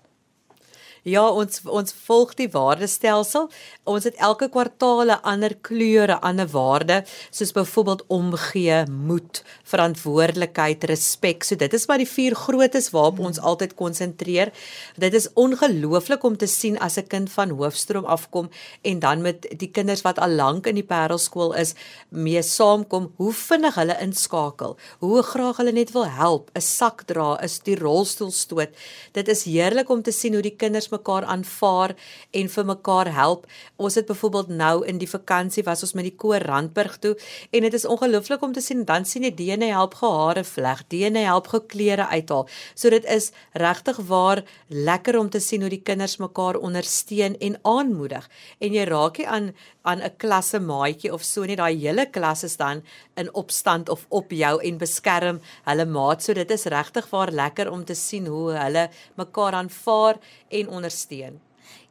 Ja, 1.07 1.21
ons 1.31 1.61
ons 1.71 1.93
volg 2.03 2.33
die 2.35 2.49
waardestelsel. 2.51 3.45
Ons 3.87 4.03
het 4.03 4.17
elke 4.19 4.49
kwartaal 4.51 5.07
'n 5.07 5.21
ander 5.23 5.53
kleure, 5.55 6.19
ander 6.19 6.47
waarde, 6.51 7.05
soos 7.31 7.53
byvoorbeeld 7.53 8.03
omgee, 8.07 8.85
moed, 8.85 9.43
verantwoordelikheid, 9.63 10.83
respek. 10.83 11.43
So 11.43 11.55
dit 11.55 11.73
is 11.73 11.87
maar 11.87 11.97
die 11.97 12.07
vier 12.07 12.35
grootes 12.35 12.89
waarop 12.89 13.19
ons 13.19 13.39
altyd 13.39 13.75
konsentreer. 13.75 14.51
Dit 14.97 15.13
is 15.13 15.29
ongelooflik 15.33 16.23
om 16.23 16.37
te 16.37 16.47
sien 16.47 16.77
as 16.79 16.97
'n 16.97 17.07
kind 17.07 17.31
van 17.31 17.49
Hoofstroom 17.49 18.05
afkom 18.05 18.49
en 18.81 18.99
dan 18.99 19.21
met 19.21 19.47
die 19.57 19.71
kinders 19.71 20.01
wat 20.01 20.19
al 20.19 20.29
lank 20.29 20.67
in 20.67 20.75
die 20.75 20.83
Parelskool 20.83 21.53
is, 21.53 21.73
mee 22.09 22.41
saamkom, 22.41 23.13
hoe 23.15 23.33
vinnig 23.33 23.75
hulle 23.75 23.97
inskakel, 24.01 24.77
hoe 24.99 25.23
graag 25.23 25.57
hulle 25.57 25.71
net 25.71 25.91
wil 25.91 26.05
help, 26.05 26.49
'n 26.53 26.61
sak 26.61 27.03
dra, 27.05 27.39
is 27.41 27.59
die 27.59 27.75
rolstoel 27.75 28.31
stoot. 28.31 28.69
Dit 29.13 29.27
is 29.27 29.43
heerlik 29.43 29.89
om 29.89 30.01
te 30.01 30.11
sien 30.11 30.33
hoe 30.33 30.41
die 30.41 30.55
kinders 30.55 30.89
mekaar 30.97 31.27
aanvaar 31.29 31.95
en 32.31 32.49
vir 32.49 32.65
mekaar 32.65 33.11
help. 33.13 33.45
Ons 33.77 33.95
het 33.99 34.09
byvoorbeeld 34.09 34.49
nou 34.49 34.75
in 34.85 34.99
die 35.01 35.09
vakansie 35.09 35.63
was 35.63 35.85
ons 35.85 35.93
met 35.93 36.07
die 36.07 36.15
koor 36.15 36.43
Randburg 36.43 36.97
toe 37.03 37.15
en 37.51 37.67
dit 37.67 37.73
is 37.73 37.85
ongelooflik 37.85 38.43
om 38.43 38.53
te 38.53 38.63
sien 38.65 38.83
dan 38.87 39.05
sien 39.05 39.23
jy 39.27 39.33
DNA 39.37 39.71
help 39.75 39.99
gehare 40.01 40.43
vleg, 40.43 40.83
DNA 40.91 41.27
help 41.29 41.51
geklere 41.53 42.09
uithaal. 42.11 42.47
So 42.75 42.89
dit 42.89 43.05
is 43.05 43.31
regtig 43.53 44.01
waar 44.09 44.43
lekker 44.67 45.19
om 45.19 45.29
te 45.29 45.39
sien 45.43 45.61
hoe 45.61 45.71
die 45.71 45.83
kinders 45.83 46.17
mekaar 46.17 46.57
ondersteun 46.57 47.37
en 47.39 47.59
aanmoedig. 47.63 48.29
En 48.59 48.73
jy 48.73 48.85
raak 48.89 49.17
nie 49.21 49.27
aan 49.27 49.53
aan 49.87 50.01
'n 50.03 50.17
klasse 50.17 50.59
maatjie 50.59 51.13
of 51.13 51.23
so 51.23 51.45
nie, 51.45 51.55
daai 51.55 51.75
hele 51.79 52.05
klas 52.05 52.43
is 52.43 52.57
dan 52.57 52.83
in 53.15 53.33
opstand 53.33 53.89
of 53.89 54.05
op 54.09 54.31
jou 54.31 54.55
en 54.61 54.77
beskerm 54.77 55.39
hulle 55.63 55.85
maat. 55.85 56.23
So 56.23 56.33
dit 56.33 56.51
is 56.51 56.65
regtig 56.65 57.09
waar 57.09 57.31
lekker 57.31 57.71
om 57.71 57.85
te 57.85 57.95
sien 57.95 58.25
hoe 58.27 58.51
hulle 58.51 58.89
mekaar 59.15 59.53
aanvaar 59.53 60.19
en 60.49 60.67
ondersteun. 60.87 61.39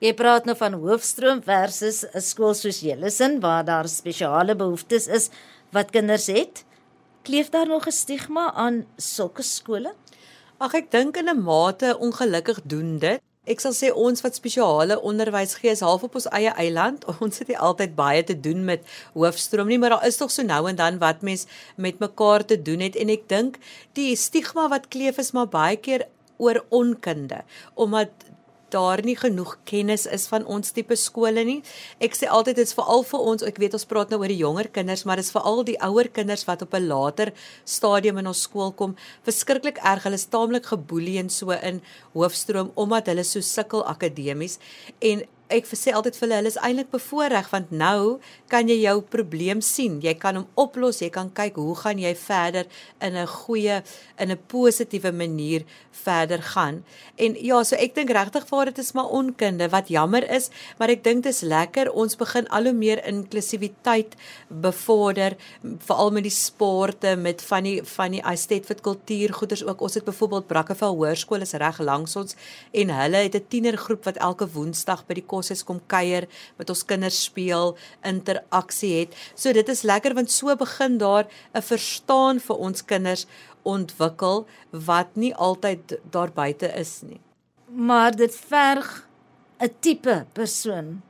Jy 0.01 0.13
praat 0.17 0.47
nou 0.49 0.57
van 0.57 0.77
hoofstroom 0.81 1.43
versus 1.43 2.05
'n 2.05 2.21
skool 2.21 2.55
soos 2.55 2.81
Jellison 2.81 3.41
waar 3.41 3.65
daar 3.65 3.89
spesiale 3.89 4.55
behoeftes 4.55 5.07
is 5.07 5.31
wat 5.73 5.91
kinders 5.91 6.27
het. 6.27 6.65
Kleef 7.25 7.51
daar 7.51 7.67
nog 7.67 7.87
'n 7.87 7.93
stigma 7.93 8.53
aan 8.55 8.87
sulke 8.97 9.43
skole? 9.43 9.95
Ag 10.59 10.75
ek 10.75 10.91
dink 10.91 11.17
in 11.17 11.29
'n 11.29 11.43
mate 11.43 11.99
ongelukkig 11.99 12.61
doen 12.65 12.99
dit. 12.99 13.21
Ek 13.47 13.61
sal 13.61 13.73
sê 13.73 13.95
ons 13.95 14.21
wat 14.23 14.35
spesiale 14.35 15.01
onderwys 15.01 15.55
gee 15.55 15.71
is 15.71 15.81
half 15.81 16.03
op 16.03 16.15
ons 16.15 16.27
eie 16.27 16.51
eiland. 16.51 17.05
Ons 17.21 17.39
het 17.39 17.49
nie 17.49 17.59
altyd 17.59 17.95
baie 17.95 18.25
te 18.25 18.41
doen 18.41 18.65
met 18.65 18.83
hoofstroom 19.15 19.69
nie, 19.69 19.79
maar 19.79 19.91
daar 19.91 20.07
is 20.07 20.17
tog 20.17 20.31
so 20.31 20.43
nou 20.43 20.69
en 20.69 20.77
dan 20.77 20.99
wat 20.99 21.23
mens 21.23 21.47
met 21.77 21.99
mekaar 21.99 22.45
te 22.45 22.63
doen 22.63 22.81
het 22.81 22.97
en 22.97 23.09
ek 23.09 23.29
dink 23.29 23.59
die 23.93 24.17
stigma 24.17 24.69
wat 24.69 24.89
kleef 24.89 25.19
is 25.19 25.33
maar 25.33 25.47
baie 25.47 25.77
keer 25.77 26.07
oor 26.39 26.65
onkunde 26.69 27.43
omdat 27.75 28.11
daar 28.75 29.03
nie 29.05 29.17
genoeg 29.17 29.57
kennis 29.65 30.07
is 30.07 30.27
van 30.31 30.45
ons 30.45 30.73
tipe 30.75 30.97
skole 30.99 31.45
nie. 31.47 31.59
Ek 32.03 32.17
sê 32.19 32.29
altyd 32.31 32.59
dit 32.61 32.67
is 32.67 32.75
veral 32.77 33.05
vir 33.07 33.27
ons, 33.33 33.45
ek 33.47 33.61
weet 33.63 33.77
ons 33.79 33.87
praat 33.89 34.11
nou 34.11 34.21
oor 34.21 34.33
die 34.33 34.41
jonger 34.41 34.71
kinders, 34.73 35.05
maar 35.07 35.21
dit 35.21 35.27
is 35.27 35.35
veral 35.35 35.63
die 35.67 35.79
ouer 35.87 36.09
kinders 36.09 36.47
wat 36.49 36.63
op 36.63 36.75
'n 36.75 36.89
later 36.89 37.33
stadium 37.65 38.19
in 38.19 38.27
ons 38.27 38.43
skool 38.43 38.73
kom, 38.73 38.97
verskriklik 39.23 39.79
erg. 39.79 40.03
Hulle 40.03 40.15
is 40.15 40.27
taamlik 40.27 40.67
geboelie 40.67 41.19
en 41.19 41.31
so 41.31 41.51
in 41.51 41.81
hoofstroom 42.15 42.71
omdat 42.75 43.07
hulle 43.07 43.25
so 43.25 43.41
sukkel 43.41 43.85
akademies 43.85 44.59
en 45.01 45.23
ek 45.49 45.67
sê 45.71 45.93
altyd 45.95 46.17
vir 46.17 46.27
hulle, 46.27 46.37
hulle 46.41 46.51
is 46.51 46.59
eintlik 46.59 46.91
bevoordeel 46.91 47.51
want 47.53 47.71
nou 47.71 48.19
kan 48.51 48.69
jy 48.69 48.81
jou 48.83 49.01
probleem 49.13 49.61
sien. 49.63 50.01
Jy 50.03 50.15
kan 50.19 50.39
hom 50.41 50.47
oplos, 50.59 51.01
jy 51.03 51.11
kan 51.15 51.31
kyk 51.35 51.59
hoe 51.61 51.75
gaan 51.79 51.99
jy 52.03 52.15
verder 52.15 52.67
in 53.01 53.17
'n 53.17 53.27
goeie 53.27 53.83
in 54.19 54.31
'n 54.31 54.39
positiewe 54.49 55.13
manier 55.13 55.65
verder 55.91 56.43
gaan. 56.43 56.85
En 57.17 57.37
ja, 57.41 57.63
so 57.65 57.77
ek 57.77 57.95
dink 57.95 58.11
regtig 58.11 58.47
vir 58.49 58.65
dit 58.71 58.79
is 58.79 58.93
maar 58.93 59.09
onkunde 59.09 59.69
wat 59.71 59.89
jammer 59.89 60.29
is, 60.31 60.51
maar 60.79 60.91
ek 60.91 61.05
dink 61.05 61.23
dit 61.25 61.33
is 61.33 61.43
lekker 61.43 61.91
ons 61.93 62.17
begin 62.17 62.49
al 62.49 62.65
hoe 62.65 62.73
meer 62.73 63.05
inklusiwiteit 63.07 64.15
bevorder, 64.49 65.37
veral 65.79 66.11
met 66.11 66.23
die 66.23 66.35
sporte, 66.35 67.17
met 67.17 67.43
van 67.43 67.63
die 67.63 67.83
van 67.83 68.11
die 68.11 68.23
Estetfit 68.23 68.81
kultuurgoeders 68.81 69.65
ook. 69.65 69.81
Ons 69.81 69.95
het 69.95 70.05
byvoorbeeld 70.05 70.47
Brakkevel 70.47 70.97
Hoërskool 70.97 71.41
is 71.41 71.53
reg 71.53 71.79
langs 71.79 72.17
ons 72.17 72.37
en 72.73 72.91
hulle 72.91 73.17
het 73.17 73.35
'n 73.35 73.47
tienergroep 73.49 74.05
wat 74.05 74.17
elke 74.17 74.47
Woensdag 74.53 75.07
by 75.07 75.15
die 75.15 75.27
kos 75.43 75.65
kom 75.65 75.81
kuier, 75.87 76.27
met 76.57 76.71
ons 76.71 76.85
kinders 76.85 77.25
speel, 77.25 77.77
interaksie 78.03 79.01
het. 79.01 79.15
So 79.35 79.53
dit 79.53 79.69
is 79.69 79.83
lekker 79.83 80.15
want 80.15 80.31
so 80.31 80.55
begin 80.57 80.99
daar 80.99 81.27
'n 81.55 81.63
verstaan 81.63 82.41
vir 82.41 82.57
ons 82.57 82.85
kinders 82.85 83.27
ontwikkel 83.63 84.47
wat 84.71 85.17
nie 85.17 85.35
altyd 85.35 85.99
daar 86.11 86.33
buite 86.33 86.71
is 86.79 87.03
nie. 87.03 87.21
Maar 87.69 88.17
dit 88.17 88.35
verg 88.35 89.09
'n 89.59 89.71
tipe 89.81 90.27
persoon 90.33 91.03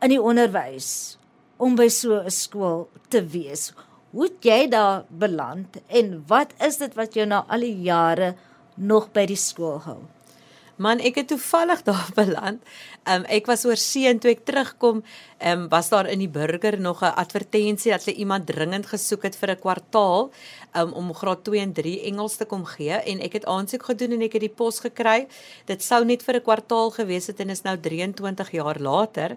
in 0.00 0.08
die 0.08 0.22
onderwys 0.22 1.18
om 1.56 1.76
by 1.76 1.88
so 1.88 2.20
'n 2.20 2.30
skool 2.30 2.88
te 3.08 3.20
wees. 3.26 3.72
Hoe 4.10 4.24
het 4.24 4.44
jy 4.44 4.68
daar 4.68 5.04
beland 5.08 5.76
en 5.86 6.24
wat 6.26 6.52
is 6.58 6.76
dit 6.76 6.94
wat 6.94 7.14
jou 7.14 7.26
na 7.26 7.44
al 7.48 7.60
die 7.60 7.82
jare 7.82 8.34
nog 8.74 9.12
by 9.12 9.26
die 9.26 9.36
skool 9.36 9.78
hou? 9.78 10.00
Man, 10.76 10.98
ek 10.98 11.14
het 11.20 11.28
toevallig 11.28 11.82
daar 11.90 12.10
beland. 12.14 12.62
Um 13.08 13.24
ek 13.32 13.46
was 13.48 13.64
oor 13.64 13.78
see 13.80 14.04
en 14.10 14.18
toe 14.20 14.34
ek 14.34 14.44
terugkom, 14.44 15.00
um 15.40 15.62
was 15.72 15.88
daar 15.88 16.08
in 16.12 16.20
die 16.20 16.28
burger 16.28 16.76
nog 16.80 17.02
'n 17.02 17.16
advertensie 17.16 17.92
dat 17.92 18.04
hulle 18.04 18.16
iemand 18.16 18.46
dringend 18.46 18.86
gesoek 18.86 19.22
het 19.22 19.36
vir 19.36 19.50
'n 19.50 19.60
kwartaal 19.60 20.30
um 20.74 20.92
om 20.92 21.14
graad 21.14 21.44
2 21.44 21.60
en 21.60 21.72
3 21.72 22.02
Engels 22.02 22.36
te 22.36 22.44
kom 22.44 22.64
gee 22.64 22.92
en 22.92 23.20
ek 23.20 23.32
het 23.32 23.44
aansoek 23.44 23.82
gedoen 23.82 24.12
en 24.12 24.22
ek 24.22 24.32
het 24.32 24.42
die 24.42 24.54
pos 24.54 24.80
gekry. 24.80 25.26
Dit 25.66 25.82
sou 25.82 26.04
net 26.04 26.22
vir 26.22 26.34
'n 26.36 26.42
kwartaal 26.42 26.90
gewees 26.90 27.26
het 27.26 27.40
en 27.40 27.50
is 27.50 27.62
nou 27.62 27.76
23 27.78 28.50
jaar 28.50 28.78
later. 28.78 29.36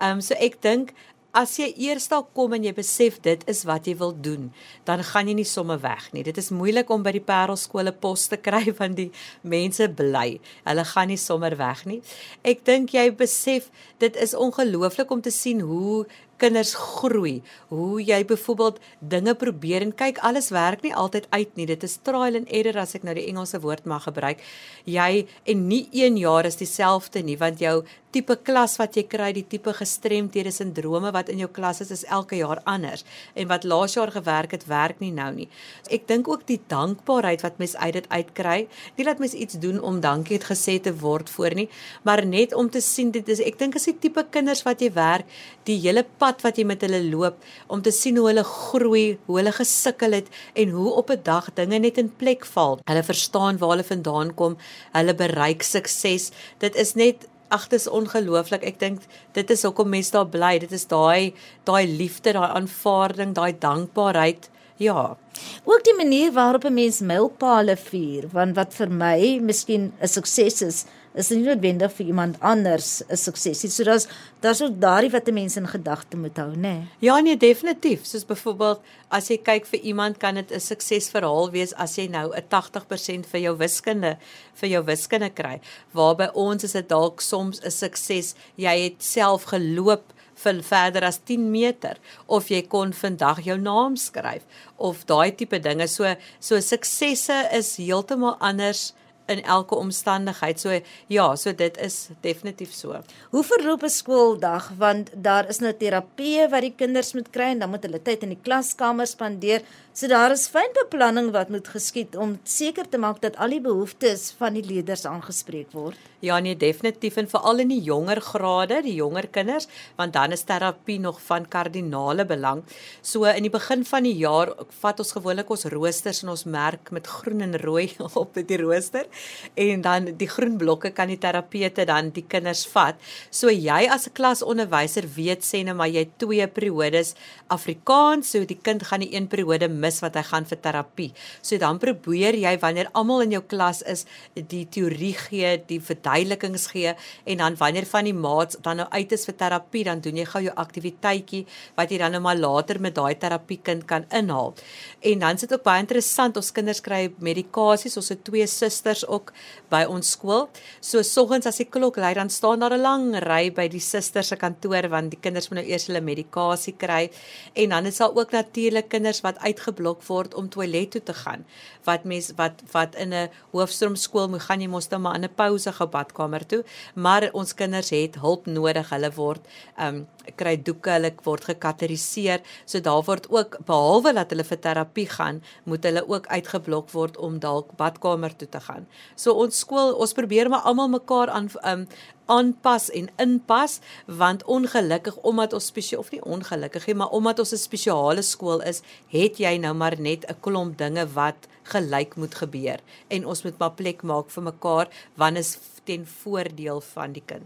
Um 0.00 0.20
so 0.20 0.34
ek 0.34 0.62
dink 0.62 0.92
As 1.32 1.54
jy 1.56 1.70
eers 1.80 2.10
daar 2.12 2.26
kom 2.36 2.52
en 2.52 2.64
jy 2.66 2.74
besef 2.76 3.14
dit 3.24 3.40
is 3.48 3.62
wat 3.64 3.86
jy 3.88 3.94
wil 3.96 4.10
doen, 4.12 4.50
dan 4.84 5.00
gaan 5.00 5.30
jy 5.30 5.36
nie 5.38 5.48
sommer 5.48 5.78
weg 5.80 6.10
nie. 6.12 6.24
Dit 6.26 6.36
is 6.36 6.50
moeilik 6.52 6.90
om 6.92 7.00
by 7.00 7.14
die 7.16 7.24
Parelskole 7.24 7.94
pos 8.02 8.26
te 8.28 8.36
kry 8.36 8.66
van 8.80 8.92
die 8.98 9.08
mense 9.40 9.88
bly. 9.88 10.42
Hulle 10.66 10.84
gaan 10.90 11.08
nie 11.08 11.16
sommer 11.16 11.56
weg 11.56 11.86
nie. 11.88 12.02
Ek 12.44 12.60
dink 12.68 12.92
jy 12.92 13.06
besef 13.16 13.70
dit 14.04 14.18
is 14.20 14.36
ongelooflik 14.36 15.08
om 15.08 15.24
te 15.24 15.32
sien 15.32 15.64
hoe 15.64 16.04
kinders 16.42 16.74
groei. 16.74 17.40
Hoe 17.70 18.02
jy 18.02 18.20
byvoorbeeld 18.28 18.80
dinge 19.14 19.34
probeer 19.38 19.86
en 19.86 19.94
kyk 19.96 20.20
alles 20.26 20.50
werk 20.52 20.82
nie 20.84 20.94
altyd 20.94 21.28
uit 21.30 21.56
nie. 21.56 21.68
Dit 21.70 21.86
is 21.86 21.98
trial 22.04 22.36
and 22.40 22.50
error 22.52 22.82
as 22.82 22.96
ek 22.98 23.06
nou 23.06 23.14
die 23.16 23.28
Engelse 23.30 23.62
woord 23.62 23.86
mag 23.88 24.04
gebruik. 24.08 24.42
Jy 24.84 25.24
en 25.48 25.66
nie 25.70 25.86
een 25.94 26.18
jaar 26.20 26.48
is 26.48 26.58
dieselfde 26.60 27.22
nie 27.24 27.38
want 27.40 27.62
jou 27.62 27.78
tipe 28.12 28.36
klas 28.44 28.76
wat 28.80 28.96
jy 28.96 29.04
kry, 29.08 29.30
die 29.32 29.44
tipe 29.48 29.72
gestremdhede 29.76 30.52
sindrome 30.54 31.12
wat 31.14 31.30
in 31.32 31.40
jou 31.42 31.48
klas 31.48 31.80
is, 31.84 31.90
is 31.94 32.04
elke 32.04 32.36
jaar 32.38 32.60
anders. 32.68 33.04
En 33.34 33.48
wat 33.50 33.64
laas 33.64 33.96
jaar 33.96 34.12
gewerk 34.12 34.52
het, 34.56 34.66
werk 34.70 35.00
nie 35.00 35.12
nou 35.14 35.30
nie. 35.34 35.48
Ek 35.90 36.06
dink 36.10 36.28
ook 36.28 36.44
die 36.48 36.60
dankbaarheid 36.70 37.44
wat 37.46 37.58
mens 37.62 37.76
uit 37.76 37.94
dit 37.96 38.08
uitkry, 38.12 38.58
nie 38.98 39.06
dat 39.08 39.22
mens 39.22 39.34
iets 39.34 39.58
doen 39.62 39.80
om 39.80 40.00
dankie 40.04 40.36
het 40.38 40.48
gesê 40.50 40.78
te 40.82 40.92
word 41.02 41.30
voor 41.32 41.56
nie, 41.56 41.68
maar 42.04 42.24
net 42.26 42.54
om 42.54 42.70
te 42.70 42.82
sien 42.84 43.12
dit 43.14 43.28
is 43.32 43.40
ek 43.42 43.58
dink 43.60 43.76
is 43.80 43.88
die 43.88 43.96
tipe 44.06 44.24
kinders 44.34 44.64
wat 44.66 44.84
jy 44.84 44.92
werk, 44.94 45.26
die 45.68 45.78
hele 45.82 46.04
pad 46.18 46.42
wat 46.44 46.58
jy 46.58 46.66
met 46.68 46.84
hulle 46.84 47.02
loop 47.08 47.40
om 47.72 47.82
te 47.82 47.92
sien 47.94 48.18
hoe 48.20 48.28
hulle 48.28 48.44
groei, 48.46 49.18
hoe 49.26 49.40
hulle 49.40 49.52
gesukkel 49.56 50.18
het 50.18 50.30
en 50.58 50.72
hoe 50.76 50.92
op 51.00 51.10
'n 51.10 51.22
dag 51.24 51.50
dinge 51.54 51.78
net 51.78 51.98
in 51.98 52.10
plek 52.10 52.44
val. 52.44 52.80
Hulle 52.84 53.02
verstaan 53.02 53.58
waar 53.58 53.76
hulle 53.76 53.84
vandaan 53.84 54.34
kom, 54.34 54.56
hulle 54.92 55.14
bereik 55.14 55.62
sukses. 55.62 56.32
Dit 56.58 56.76
is 56.76 56.94
net 56.94 57.28
ag 57.52 57.68
dit 57.68 57.80
is 57.80 57.88
ongelooflik. 57.88 58.64
Ek 58.64 58.80
dink 58.80 59.04
dit 59.36 59.50
is 59.50 59.62
hoekom 59.66 59.92
mense 59.92 60.14
daar 60.14 60.28
bly. 60.28 60.58
Dit 60.64 60.72
is 60.72 60.86
daai 60.90 61.34
daai 61.68 61.86
liefde, 61.86 62.32
daai 62.32 62.50
aanvaarding, 62.58 63.34
daai 63.36 63.52
dankbaarheid. 63.58 64.48
Ja. 64.82 65.16
Ook 65.64 65.84
die 65.84 65.94
manier 65.96 66.32
waarop 66.32 66.64
'n 66.64 66.74
mens 66.74 67.00
mylpale 67.00 67.76
vier, 67.76 68.28
want 68.32 68.56
wat 68.56 68.74
vir 68.74 68.90
my 68.90 69.38
miskien 69.40 69.92
'n 70.00 70.08
sukses 70.08 70.62
is, 70.62 70.84
is 71.14 71.28
nie 71.30 71.42
noodwendig 71.42 71.92
vir 71.92 72.06
iemand 72.06 72.38
anders 72.40 73.02
'n 73.08 73.16
sukses 73.16 73.62
nie. 73.62 73.70
So 73.70 73.84
daar's 73.84 74.06
daar's 74.40 74.62
ook 74.62 74.80
daardie 74.80 75.10
wat 75.10 75.28
'n 75.28 75.34
mens 75.34 75.56
in 75.56 75.66
gedagte 75.66 76.16
moet 76.16 76.36
hou, 76.36 76.54
nê? 76.54 76.60
Nee. 76.60 76.88
Ja, 76.98 77.20
nee, 77.20 77.36
definitief. 77.36 78.06
Soos 78.06 78.24
byvoorbeeld 78.24 78.80
as 79.10 79.28
jy 79.28 79.38
kyk 79.38 79.66
vir 79.66 79.80
iemand 79.80 80.18
kan 80.18 80.34
dit 80.34 80.50
'n 80.50 80.60
suksesverhaal 80.60 81.50
wees 81.50 81.74
as 81.74 81.96
jy 81.96 82.08
nou 82.08 82.32
'n 82.34 82.42
80% 82.48 83.26
vir 83.26 83.40
jou 83.40 83.56
wiskunde 83.56 84.16
vir 84.54 84.68
jou 84.68 84.84
wiskunde 84.84 85.30
kry. 85.30 85.60
Waar 85.92 86.16
by 86.16 86.28
ons 86.34 86.64
is 86.64 86.72
dit 86.72 86.88
dalk 86.88 87.20
soms 87.20 87.60
'n 87.60 87.70
sukses. 87.70 88.34
Jy 88.56 88.82
het 88.84 89.02
self 89.02 89.44
geloop 89.44 90.12
vir 90.42 90.62
verder 90.62 91.04
as 91.04 91.20
10 91.28 91.50
meter 91.50 91.98
of 92.26 92.50
jy 92.50 92.62
kon 92.62 92.92
vandag 92.92 93.42
jou 93.44 93.58
naam 93.58 93.96
skryf 93.96 94.42
of 94.76 95.04
daai 95.06 95.30
tipe 95.36 95.58
dinge. 95.62 95.88
So 95.88 96.14
so 96.40 96.60
suksesse 96.60 97.48
is 97.52 97.76
heeltemal 97.76 98.36
anders 98.40 98.92
in 99.26 99.42
elke 99.42 99.74
omstandigheid. 99.74 100.60
So 100.60 100.80
ja, 101.06 101.36
so 101.36 101.54
dit 101.54 101.78
is 101.78 102.08
definitief 102.20 102.72
so. 102.74 103.00
Hoe 103.30 103.44
verloop 103.44 103.82
'n 103.82 103.88
skooldag 103.88 104.70
want 104.78 105.10
daar 105.14 105.48
is 105.48 105.58
nou 105.58 105.72
terapie 105.72 106.48
wat 106.48 106.60
die 106.60 106.74
kinders 106.76 107.12
moet 107.12 107.30
kry 107.30 107.52
en 107.52 107.58
dan 107.58 107.70
moet 107.70 107.82
hulle 107.82 108.02
tyd 108.02 108.22
in 108.22 108.28
die 108.28 108.42
klaskamer 108.42 109.06
spandeer. 109.06 109.62
So 109.92 110.08
daar 110.08 110.32
is 110.32 110.48
fyn 110.48 110.72
beplanning 110.72 111.32
wat 111.32 111.50
moet 111.52 111.68
geskied 111.68 112.16
om 112.16 112.38
seker 112.44 112.88
te 112.88 112.98
maak 112.98 113.20
dat 113.20 113.36
al 113.36 113.52
die 113.52 113.60
behoeftes 113.60 114.32
van 114.38 114.54
die 114.56 114.64
leerders 114.64 115.04
aangespreek 115.04 115.72
word. 115.72 115.98
Ja 116.24 116.38
nee, 116.38 116.56
definitief 116.56 117.16
en 117.16 117.28
veral 117.28 117.58
in 117.58 117.68
die 117.68 117.82
jonger 117.82 118.20
grade, 118.20 118.78
die 118.82 118.94
jonger 118.94 119.28
kinders, 119.28 119.68
want 119.98 120.12
dan 120.12 120.32
is 120.32 120.46
terapie 120.48 120.98
nog 120.98 121.20
van 121.26 121.48
kardinale 121.48 122.24
belang. 122.24 122.62
So 123.02 123.24
in 123.24 123.42
die 123.42 123.52
begin 123.52 123.84
van 123.84 124.08
die 124.08 124.16
jaar 124.16 124.54
vat 124.80 124.98
ons 124.98 125.12
gewoonlik 125.12 125.50
ons 125.50 125.64
roosters 125.64 126.22
en 126.22 126.32
ons 126.32 126.44
merk 126.44 126.90
met 126.90 127.06
groen 127.06 127.44
en 127.44 127.58
rooi 127.60 127.90
op 128.22 128.40
die 128.40 128.60
rooster 128.62 129.11
en 129.54 129.82
dan 129.82 130.10
die 130.18 130.28
groen 130.28 130.56
blokke 130.58 130.92
kan 130.96 131.08
die 131.08 131.18
terapeute 131.18 131.86
dan 131.88 132.10
die 132.10 132.24
kinders 132.28 132.64
vat. 132.72 132.96
So 133.30 133.50
jy 133.50 133.88
as 133.88 134.06
'n 134.06 134.14
klasonderwyser 134.14 135.06
weet 135.16 135.42
sê 135.42 135.64
net 135.64 135.76
maar 135.76 135.88
jy 135.88 136.08
twee 136.18 136.46
periodes 136.46 137.14
Afrikaans, 137.48 138.30
so 138.30 138.44
die 138.44 138.58
kind 138.62 138.82
gaan 138.82 139.00
die 139.00 139.14
een 139.14 139.28
periode 139.28 139.68
mis 139.68 140.00
wat 140.00 140.14
hy 140.14 140.22
gaan 140.22 140.44
vir 140.44 140.58
terapie. 140.60 141.12
So 141.42 141.58
dan 141.58 141.78
probeer 141.78 142.34
jy 142.34 142.58
wanneer 142.58 142.88
almal 142.94 143.22
in 143.22 143.32
jou 143.32 143.42
klas 143.42 143.82
is, 143.82 144.06
die 144.34 144.66
teorie 144.66 145.14
gee, 145.14 145.56
die 145.68 145.80
verduidelikings 145.80 146.66
gee 146.72 146.94
en 147.24 147.36
dan 147.38 147.56
wanneer 147.56 147.86
van 147.86 148.04
die 148.04 148.14
maats 148.14 148.56
dan 148.62 148.76
nou 148.76 148.88
uit 148.90 149.12
is 149.12 149.26
vir 149.28 149.36
terapie, 149.36 149.84
dan 149.84 150.00
doen 150.00 150.16
jy 150.16 150.24
gou 150.24 150.42
jou 150.42 150.54
aktiwiteitjie 150.54 151.44
wat 151.76 151.90
jy 151.90 151.98
dan 151.98 152.12
nou 152.12 152.22
maar 152.24 152.38
later 152.38 152.80
met 152.80 152.94
daai 152.94 153.14
terapiekind 153.18 153.86
kan 153.86 154.06
inhaal. 154.10 154.54
En 155.00 155.18
dan 155.18 155.38
sit 155.38 155.52
ook 155.52 155.64
baie 155.66 155.82
interessant, 155.82 156.36
ons 156.36 156.52
kinders 156.54 156.80
kry 156.84 157.06
medikasies, 157.18 157.96
ons 158.00 158.12
het 158.12 158.24
twee 158.24 158.46
susters 158.46 159.01
ook 159.06 159.32
by 159.68 159.84
ons 159.88 160.10
skool. 160.10 160.48
So 160.80 161.02
soggens 161.02 161.46
as 161.46 161.56
die 161.56 161.68
klok 161.68 161.96
lui, 161.96 162.14
dan 162.14 162.30
staan 162.30 162.60
daar 162.60 162.74
'n 162.74 162.80
lang 162.80 163.14
ry 163.26 163.50
by 163.50 163.68
die 163.68 163.80
susters 163.80 164.28
se 164.28 164.36
kantoor 164.36 164.88
want 164.88 165.10
die 165.10 165.20
kinders 165.20 165.48
moet 165.48 165.60
nou 165.60 165.68
eers 165.68 165.86
hulle 165.86 166.00
medikasie 166.00 166.74
kry. 166.76 167.10
En 167.54 167.68
dan 167.68 167.86
is 167.86 167.96
daar 167.96 168.14
ook 168.14 168.30
natuurlik 168.30 168.88
kinders 168.88 169.20
wat 169.20 169.38
uitge 169.38 169.72
geblok 169.72 170.02
word 170.08 170.34
om 170.34 170.50
toilet 170.52 170.90
toe 170.92 171.02
te 171.02 171.14
gaan. 171.14 171.44
Wat 171.86 172.04
mens 172.04 172.32
wat 172.38 172.62
wat 172.72 172.94
in 172.94 173.12
'n 173.14 173.30
hoofstroom 173.52 173.96
skool 173.96 174.28
moet 174.28 174.42
gaan 174.42 174.60
jy 174.60 174.68
mos 174.68 174.88
dan 174.88 175.02
maar 175.02 175.14
in 175.14 175.24
'n 175.24 175.34
pouse 175.34 175.72
gaan 175.72 175.90
badkamer 175.90 176.46
toe, 176.46 176.64
maar 176.94 177.30
ons 177.32 177.54
kinders 177.54 177.90
het 177.90 178.14
hulp 178.14 178.46
nodig. 178.46 178.90
Hulle 178.90 179.10
word 179.12 179.40
ehm 179.76 179.96
um, 179.96 180.06
kry 180.36 180.56
doeke, 180.62 180.90
hulle 180.90 181.12
word 181.24 181.44
gekateriseer. 181.44 182.40
So 182.64 182.80
daar 182.80 183.02
word 183.02 183.30
ook 183.30 183.58
behalwe 183.66 184.12
dat 184.12 184.30
hulle 184.30 184.44
vir 184.44 184.58
terapie 184.58 185.08
gaan, 185.08 185.42
moet 185.64 185.84
hulle 185.84 186.08
ook 186.08 186.26
uitgeblok 186.26 186.90
word 186.90 187.16
om 187.16 187.38
dalk 187.38 187.76
badkamer 187.76 188.36
toe 188.36 188.48
te 188.48 188.60
gaan. 188.60 188.86
So 189.14 189.32
ons 189.32 189.58
skool, 189.58 189.94
ons 189.94 190.12
probeer 190.12 190.48
maar 190.48 190.66
almal 190.68 190.88
mekaar 190.88 191.30
aan 191.30 191.50
um, 191.64 191.86
aanpas 192.26 192.90
en 192.90 193.10
inpas 193.16 193.80
want 194.06 194.44
ongelukkig 194.44 195.16
omdat 195.26 195.52
ons 195.52 195.66
spesiaal 195.66 196.00
of 196.00 196.10
nie 196.14 196.22
ongelukkig 196.22 196.86
nie 196.86 196.94
maar 196.94 197.10
omdat 197.18 197.38
ons 197.38 197.52
'n 197.52 197.60
spesiale 197.60 198.22
skool 198.22 198.60
is 198.60 198.82
het 199.08 199.38
jy 199.38 199.56
nou 199.58 199.74
maar 199.74 200.00
net 200.00 200.24
'n 200.28 200.40
klomp 200.40 200.78
dinge 200.78 201.06
wat 201.14 201.48
gelyk 201.62 202.16
moet 202.16 202.34
gebeur. 202.34 202.80
En 203.08 203.26
ons 203.26 203.42
moet 203.42 203.58
maar 203.58 203.72
plek 203.72 204.02
maak 204.02 204.30
vir 204.30 204.42
mekaar 204.42 204.88
wanneer 205.14 205.40
is 205.40 205.58
ten 205.84 206.06
voordeel 206.06 206.80
van 206.80 207.12
die 207.12 207.22
kind. 207.26 207.44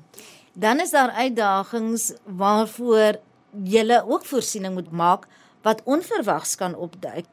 Dan 0.52 0.80
is 0.80 0.90
daar 0.90 1.10
uitdagings 1.10 2.12
waarvoor 2.24 3.20
jy 3.64 4.02
ook 4.06 4.24
voorsiening 4.24 4.74
moet 4.74 4.90
maak 4.90 5.26
wat 5.62 5.82
onverwags 5.84 6.54
kan 6.56 6.74
opduik 6.74 7.26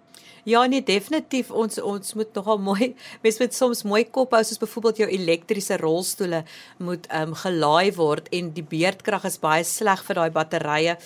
Ja 0.44 0.66
nee, 0.68 0.84
definitief 0.84 1.52
ons 1.56 1.80
ons 1.80 2.14
moet 2.20 2.34
nogal 2.36 2.58
mooi 2.60 2.88
mens 3.24 3.38
moet 3.40 3.56
soms 3.56 3.84
mooi 3.88 4.02
kop 4.12 4.34
hou 4.36 4.42
soos 4.44 4.60
byvoorbeeld 4.60 5.04
jou 5.04 5.08
elektriese 5.18 5.78
rolstoele 5.80 6.44
moet 6.84 7.08
ehm 7.08 7.32
um, 7.32 7.38
gelaai 7.44 7.94
word 7.96 8.28
en 8.36 8.50
die 8.58 8.66
beerdkrag 8.74 9.24
is 9.30 9.40
baie 9.40 9.64
sleg 9.64 10.04
vir 10.04 10.20
daai 10.20 10.36
batterye. 10.36 10.98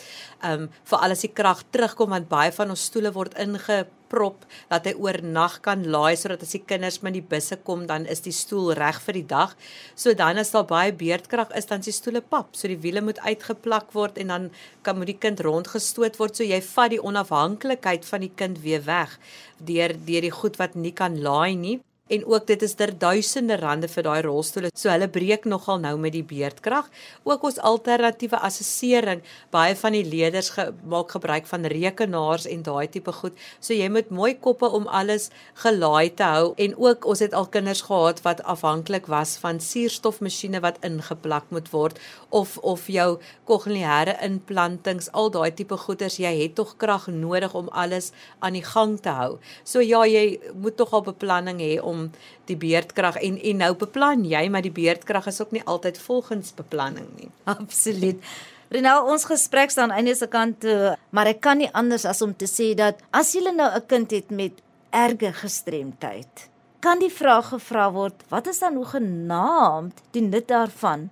Ehm 0.41 0.65
um, 0.65 0.71
vir 0.89 1.06
alles 1.06 1.21
die 1.26 1.34
krag 1.41 1.62
terugkom 1.69 2.15
want 2.15 2.30
baie 2.32 2.52
van 2.56 2.73
ons 2.73 2.88
stoele 2.89 3.13
word 3.13 3.38
inge 3.38 3.84
prop 4.09 4.45
dat 4.71 4.87
hy 4.89 4.93
oornag 4.97 5.59
kan 5.65 5.85
laai 5.87 6.15
sodat 6.19 6.43
as 6.45 6.55
die 6.55 6.63
kinders 6.63 7.01
met 7.05 7.15
die 7.17 7.25
busse 7.33 7.59
kom 7.67 7.85
dan 7.89 8.05
is 8.05 8.23
die 8.25 8.35
stoel 8.35 8.73
reg 8.77 9.01
vir 9.05 9.19
die 9.19 9.27
dag. 9.27 9.55
So 9.95 10.13
dan 10.17 10.37
as 10.41 10.53
daar 10.55 10.67
baie 10.69 10.93
beerdkrag 10.93 11.53
is 11.57 11.69
dan 11.69 11.83
is 11.83 11.91
die 11.91 11.97
stoele 11.97 12.21
pap. 12.21 12.55
So 12.55 12.67
die 12.71 12.79
wiele 12.83 13.01
moet 13.01 13.19
uitgeplak 13.23 13.93
word 13.97 14.17
en 14.17 14.33
dan 14.33 14.49
kan 14.83 14.97
moet 14.97 15.11
die 15.13 15.19
kind 15.19 15.41
rondgestoot 15.43 16.19
word 16.19 16.37
so 16.37 16.47
jy 16.47 16.61
vat 16.63 16.93
die 16.93 17.03
onafhanklikheid 17.03 18.05
van 18.07 18.25
die 18.25 18.33
kind 18.35 18.61
weer 18.63 18.83
weg 18.87 19.17
deur 19.57 19.93
deur 20.07 20.25
die 20.27 20.33
goed 20.33 20.57
wat 20.61 20.75
nie 20.75 20.93
kan 20.95 21.17
laai 21.23 21.55
nie 21.55 21.77
en 22.07 22.25
ook 22.25 22.47
dit 22.47 22.61
is 22.61 22.75
ter 22.79 22.93
duisende 22.97 23.57
rande 23.59 23.87
vir 23.91 24.05
daai 24.07 24.21
rolstoele. 24.25 24.71
So 24.75 24.89
hulle 24.89 25.09
breek 25.11 25.45
nogal 25.45 25.81
nou 25.83 25.95
met 26.01 26.15
die 26.15 26.23
beerdkrag. 26.23 26.89
Ook 27.27 27.43
ons 27.49 27.59
alternatiewe 27.59 28.39
assessering, 28.47 29.23
baie 29.51 29.75
van 29.75 29.95
die 29.97 30.05
leerders 30.07 30.51
ge 30.55 30.69
maak 30.87 31.11
gebruik 31.15 31.47
van 31.49 31.67
rekenaars 31.71 32.47
en 32.47 32.63
daai 32.63 32.87
tipe 32.91 33.11
goed. 33.19 33.35
So 33.59 33.75
jy 33.75 33.89
moet 33.91 34.11
mooi 34.13 34.33
koppe 34.39 34.69
om 34.69 34.87
alles 34.87 35.29
gelaai 35.63 36.13
te 36.15 36.27
hou 36.27 36.53
en 36.57 36.77
ook 36.77 37.05
ons 37.07 37.23
het 37.23 37.33
al 37.33 37.49
kinders 37.51 37.83
gehad 37.87 38.21
wat 38.25 38.43
afhanklik 38.43 39.07
was 39.11 39.37
van 39.41 39.59
suurstofmasjiene 39.63 40.61
wat 40.63 40.79
ingeplak 40.85 41.49
moet 41.51 41.71
word 41.73 41.99
of 42.29 42.57
of 42.57 42.87
jou 42.91 43.17
kokleaire 43.47 44.17
implantings, 44.23 45.09
al 45.13 45.31
daai 45.31 45.51
tipe 45.55 45.77
goeders, 45.79 46.19
jy 46.19 46.33
het 46.41 46.55
tog 46.59 46.75
krag 46.81 47.07
nodig 47.11 47.53
om 47.55 47.69
alles 47.71 48.11
aan 48.39 48.57
die 48.57 48.65
gang 48.65 48.97
te 49.01 49.13
hou. 49.13 49.37
So 49.63 49.83
ja, 49.83 50.03
jy 50.07 50.39
moet 50.55 50.77
tog 50.79 50.93
al 50.95 51.05
beplanning 51.07 51.61
hê 51.63 51.77
om 51.81 51.96
om 51.97 52.03
die 52.49 52.57
beerdkrag 52.60 53.17
en 53.23 53.39
en 53.51 53.63
nou 53.63 53.71
beplan 53.86 54.25
jy 54.25 54.43
maar 54.53 54.65
die 54.65 54.73
beerdkrag 54.73 55.27
is 55.33 55.41
ook 55.41 55.55
nie 55.57 55.65
altyd 55.65 55.97
volgens 56.05 56.53
beplanning 56.57 57.10
nie. 57.17 57.31
Absoluut. 57.57 58.21
Renal, 58.69 59.05
ons 59.07 59.23
gesprek 59.23 59.71
staan 59.71 59.93
einde 59.95 60.15
se 60.15 60.27
kant 60.27 60.60
toe, 60.63 60.95
maar 61.15 61.29
ek 61.31 61.39
kan 61.45 61.62
nie 61.62 61.69
anders 61.71 62.03
as 62.10 62.19
om 62.25 62.33
te 62.36 62.49
sê 62.51 62.73
dat 62.75 62.99
as 63.15 63.31
jy 63.36 63.45
nou 63.47 63.69
'n 63.71 63.86
kind 63.88 64.12
het 64.12 64.29
met 64.29 64.60
erge 64.91 65.31
gestremdheid, 65.33 66.49
kan 66.79 66.99
die 66.99 67.12
vraag 67.12 67.49
gevra 67.53 67.91
word, 67.91 68.23
wat 68.29 68.47
is 68.47 68.60
dan 68.60 68.75
hoe 68.75 68.86
genaamd 68.86 70.01
die 70.12 70.21
nut 70.21 70.47
daarvan 70.47 71.10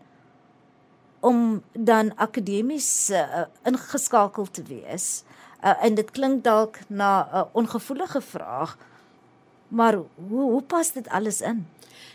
om 1.20 1.64
dan 1.74 2.12
akademies 2.18 3.10
uh, 3.10 3.48
ingeskakel 3.64 4.52
te 4.52 4.64
wees? 4.64 5.24
Uh, 5.64 5.74
en 5.82 5.96
dit 5.96 6.12
klink 6.12 6.44
dalk 6.44 6.80
na 6.88 7.24
'n 7.24 7.36
uh, 7.36 7.46
ongevoelige 7.54 8.22
vraag, 8.22 8.78
Maar 9.68 9.94
hoe 10.30 10.44
hoe 10.52 10.62
pas 10.62 10.92
dit 10.92 11.08
alles 11.10 11.42
in? 11.42 11.66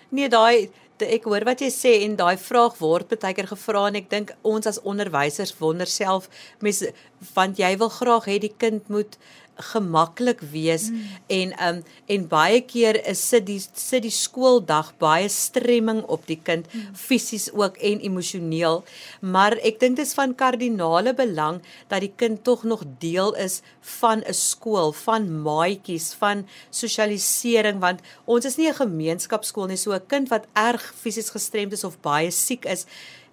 Nee, 0.08 0.28
daai 0.28 0.70
ek 1.00 1.24
hoor 1.24 1.44
wat 1.48 1.62
jy 1.64 1.70
sê 1.72 1.92
en 2.04 2.16
daai 2.18 2.36
vraag 2.36 2.74
word 2.80 3.08
baie 3.14 3.34
keer 3.36 3.48
gevra 3.48 3.86
en 3.88 3.96
ek 4.00 4.10
dink 4.10 4.32
ons 4.44 4.66
as 4.68 4.80
onderwysers 4.84 5.54
wonder 5.60 5.88
self 5.88 6.28
mense 6.60 6.90
want 7.34 7.60
jy 7.60 7.70
wil 7.80 7.88
graag 7.94 8.28
hê 8.28 8.36
die 8.42 8.52
kind 8.52 8.88
moet 8.92 9.16
gemaklik 9.72 10.40
wees 10.52 10.88
mm. 10.90 11.02
en 11.28 11.54
um 11.68 11.82
en 12.06 12.26
baie 12.28 12.60
keer 12.66 12.98
is 13.06 13.22
sit 13.32 13.46
die 13.46 13.60
sit 13.60 14.02
die 14.02 14.14
skooldag 14.14 14.92
baie 15.02 15.28
stremming 15.28 16.02
op 16.08 16.26
die 16.26 16.38
kind 16.42 16.66
mm. 16.72 16.94
fisies 16.96 17.50
ook 17.52 17.76
en 17.76 18.00
emosioneel 18.00 18.82
maar 19.20 19.56
ek 19.60 19.80
dink 19.80 20.00
dit 20.00 20.06
is 20.06 20.16
van 20.16 20.34
kardinale 20.34 21.14
belang 21.14 21.60
dat 21.92 22.00
die 22.00 22.12
kind 22.16 22.44
tog 22.44 22.64
nog 22.64 22.84
deel 23.02 23.34
is 23.34 23.60
van 24.00 24.24
'n 24.26 24.34
skool 24.34 24.92
van 24.92 25.28
maatjies 25.42 26.12
van 26.14 26.46
sosialisering 26.70 27.80
want 27.80 28.00
ons 28.24 28.44
is 28.44 28.56
nie 28.56 28.68
'n 28.68 28.82
gemeenskapskool 28.82 29.66
nie 29.66 29.76
so 29.76 29.92
'n 29.92 30.06
kind 30.06 30.28
wat 30.28 30.46
erg 30.54 30.82
fisies 31.02 31.30
gestremd 31.30 31.72
is 31.72 31.84
of 31.84 32.00
baie 32.00 32.30
siek 32.30 32.64
is 32.64 32.86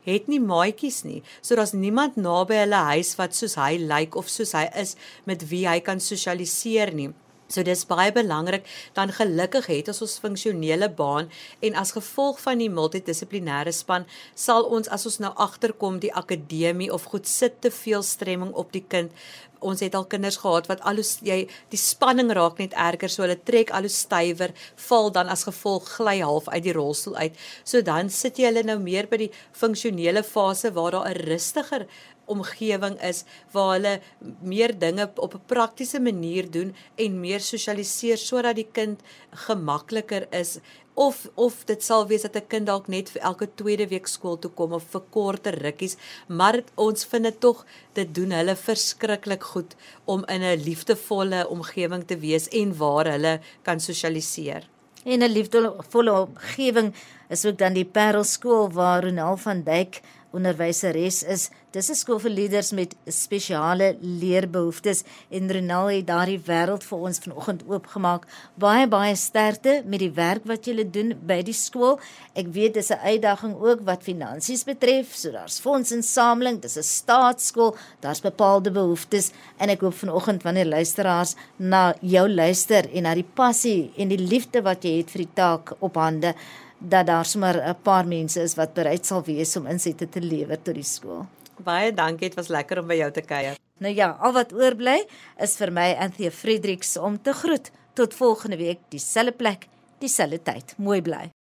het 0.07 0.31
nie 0.31 0.41
maatjies 0.41 1.03
nie. 1.03 1.21
So 1.41 1.59
daar's 1.59 1.75
niemand 1.75 2.17
naby 2.17 2.63
hulle 2.63 2.81
huis 2.93 3.13
wat 3.19 3.35
soos 3.37 3.57
hy 3.59 3.75
lyk 3.77 3.93
like 3.93 4.19
of 4.19 4.31
soos 4.31 4.55
hy 4.57 4.67
is 4.75 4.95
met 5.29 5.47
wie 5.51 5.65
hy 5.67 5.79
kan 5.83 6.01
sosialiseer 6.03 6.95
nie. 6.95 7.11
So 7.47 7.63
dis 7.63 7.85
baie 7.87 8.11
belangrik 8.11 8.65
dan 8.95 9.13
gelukkig 9.15 9.69
het 9.71 9.87
ons 9.91 10.01
ons 10.03 10.17
funksionele 10.19 10.89
baan 10.91 11.29
en 11.63 11.77
as 11.79 11.93
gevolg 11.95 12.41
van 12.43 12.59
die 12.59 12.67
multidissiplinêre 12.71 13.71
span 13.75 14.07
sal 14.35 14.67
ons 14.77 14.91
as 14.91 15.07
ons 15.07 15.19
nou 15.23 15.31
agterkom 15.47 16.01
die 16.03 16.11
akademie 16.11 16.91
of 16.91 17.07
goed 17.13 17.27
sit 17.31 17.61
te 17.63 17.71
veel 17.71 18.03
stremming 18.03 18.51
op 18.51 18.75
die 18.75 18.83
kind 18.83 19.15
ons 19.59 19.79
het 19.79 19.95
al 19.95 20.05
kinders 20.05 20.39
gehad 20.43 20.67
wat 20.67 20.81
al 20.81 21.01
hoe 21.01 21.07
jy 21.21 21.39
die 21.73 21.81
spanning 21.81 22.31
raak 22.31 22.59
net 22.59 22.73
erger 22.73 23.09
so 23.09 23.23
hulle 23.25 23.39
trek 23.49 23.71
al 23.71 23.87
hoe 23.87 23.93
stywer 23.93 24.53
val 24.87 25.11
dan 25.11 25.27
as 25.33 25.47
gevolg 25.47 25.87
gly 25.97 26.19
half 26.21 26.47
uit 26.47 26.63
die 26.63 26.75
rolstoel 26.75 27.15
uit. 27.15 27.39
So 27.63 27.81
dan 27.81 28.09
sit 28.09 28.37
jy 28.37 28.51
hulle 28.51 28.63
nou 28.63 28.79
meer 28.79 29.07
by 29.07 29.17
die 29.17 29.31
funksionele 29.51 30.23
fase 30.23 30.71
waar 30.71 30.91
daar 30.91 31.09
'n 31.09 31.25
rustiger 31.29 31.87
omgewing 32.27 32.97
is 33.03 33.23
waar 33.51 33.73
hulle 33.75 33.93
meer 34.41 34.73
dinge 34.79 35.09
op 35.15 35.33
'n 35.33 35.45
praktiese 35.45 35.99
manier 35.99 36.51
doen 36.51 36.75
en 36.95 37.19
meer 37.19 37.39
sosialiseer 37.39 38.17
sodat 38.17 38.55
die 38.55 38.69
kind 38.71 38.99
gemakliker 39.31 40.27
is 40.31 40.59
of 40.97 41.17
of 41.35 41.57
dit 41.69 41.83
sal 41.85 42.07
wees 42.09 42.23
dat 42.25 42.35
'n 42.35 42.47
kind 42.53 42.65
dalk 42.65 42.87
net 42.87 43.09
vir 43.13 43.21
elke 43.29 43.47
tweede 43.55 43.87
week 43.87 44.07
skool 44.07 44.37
toe 44.37 44.51
kom 44.51 44.73
of 44.73 44.85
vir 44.93 45.03
korter 45.11 45.55
rukkies 45.65 45.95
maar 46.27 46.63
ons 46.75 47.05
vind 47.11 47.23
dit 47.23 47.39
tog 47.39 47.65
dit 47.93 48.15
doen 48.15 48.31
hulle 48.31 48.55
verskriklik 48.55 49.43
goed 49.43 49.75
om 50.05 50.25
in 50.25 50.41
'n 50.41 50.63
liefdevolle 50.69 51.47
omgewing 51.47 52.03
te 52.07 52.17
wees 52.17 52.47
en 52.47 52.77
waar 52.77 53.05
hulle 53.05 53.39
kan 53.63 53.79
sosialiseer 53.79 54.63
en 55.05 55.23
'n 55.23 55.31
liefdevolle 55.37 56.13
omgewing 56.25 56.93
is 57.29 57.45
ook 57.45 57.57
dan 57.57 57.73
die 57.73 57.85
Parel 57.85 58.23
skool 58.23 58.71
waar 58.71 59.03
Ronel 59.03 59.37
van 59.37 59.63
Dijk 59.63 60.01
onderwyseres 60.35 61.23
is. 61.23 61.49
Dis 61.71 61.89
'n 61.89 61.95
skool 61.95 62.19
vir 62.19 62.31
leerders 62.31 62.71
met 62.71 62.95
spesiale 63.07 63.97
leerbehoeftes 64.01 65.03
en 65.29 65.51
Renal 65.51 65.87
het 65.87 66.07
daardie 66.07 66.39
wêreld 66.39 66.83
vir 66.83 66.97
ons 66.97 67.19
vanoggend 67.19 67.63
oopgemaak. 67.67 68.25
Baie 68.55 68.87
baie 68.87 69.15
sterkte 69.15 69.83
met 69.85 69.99
die 69.99 70.11
werk 70.11 70.43
wat 70.45 70.65
julle 70.65 70.89
doen 70.89 71.13
by 71.25 71.41
die 71.41 71.53
skool. 71.53 71.99
Ek 72.33 72.47
weet 72.51 72.73
dis 72.73 72.91
'n 72.91 72.99
uitdaging 73.03 73.55
ook 73.59 73.79
wat 73.85 74.03
finansies 74.03 74.63
betref. 74.63 75.15
So 75.15 75.31
daar's 75.31 75.59
fondsinsameling, 75.59 76.61
dis 76.61 76.77
'n 76.77 76.83
staatsskool, 76.83 77.75
daar's 77.99 78.21
bepaalde 78.21 78.71
behoeftes 78.71 79.31
en 79.57 79.69
ek 79.69 79.81
hoop 79.81 79.93
vanoggend 79.93 80.43
wanneer 80.43 80.65
luisteraars 80.65 81.35
na 81.57 81.95
jou 82.01 82.29
luister 82.29 82.89
en 82.93 83.03
na 83.03 83.13
die 83.13 83.29
passie 83.33 83.91
en 83.97 84.07
die 84.07 84.17
liefde 84.17 84.61
wat 84.61 84.83
jy 84.83 84.97
het 84.97 85.11
vir 85.11 85.21
die 85.25 85.33
taak 85.33 85.73
op 85.79 85.95
hande 85.95 86.33
dat 86.77 87.05
daar 87.05 87.25
sommer 87.25 87.55
'n 87.55 87.75
paar 87.81 88.07
mense 88.07 88.41
is 88.41 88.55
wat 88.55 88.73
bereid 88.73 89.05
sal 89.05 89.23
wees 89.23 89.55
om 89.55 89.67
insette 89.67 90.09
te 90.09 90.21
lewer 90.21 90.61
tot 90.61 90.73
die 90.73 90.83
skool. 90.83 91.25
Baie 91.63 91.93
dankie, 91.93 92.29
dit 92.29 92.35
was 92.35 92.47
lekker 92.47 92.79
om 92.79 92.87
by 92.87 92.93
jou 92.93 93.11
te 93.11 93.21
kuier. 93.21 93.55
Nou 93.77 93.93
ja, 93.93 94.17
al 94.19 94.33
wat 94.33 94.53
oorbly 94.53 95.05
is 95.39 95.55
vir 95.57 95.71
my 95.71 95.95
Anthea 95.99 96.31
Fredericks 96.31 96.97
om 96.97 97.21
te 97.21 97.33
groet 97.33 97.71
tot 97.93 98.13
volgende 98.13 98.57
week 98.57 98.79
dieselfde 98.89 99.31
plek, 99.31 99.67
dieselfde 99.99 100.41
tyd. 100.43 100.73
Mooi 100.77 101.01
bly. 101.01 101.31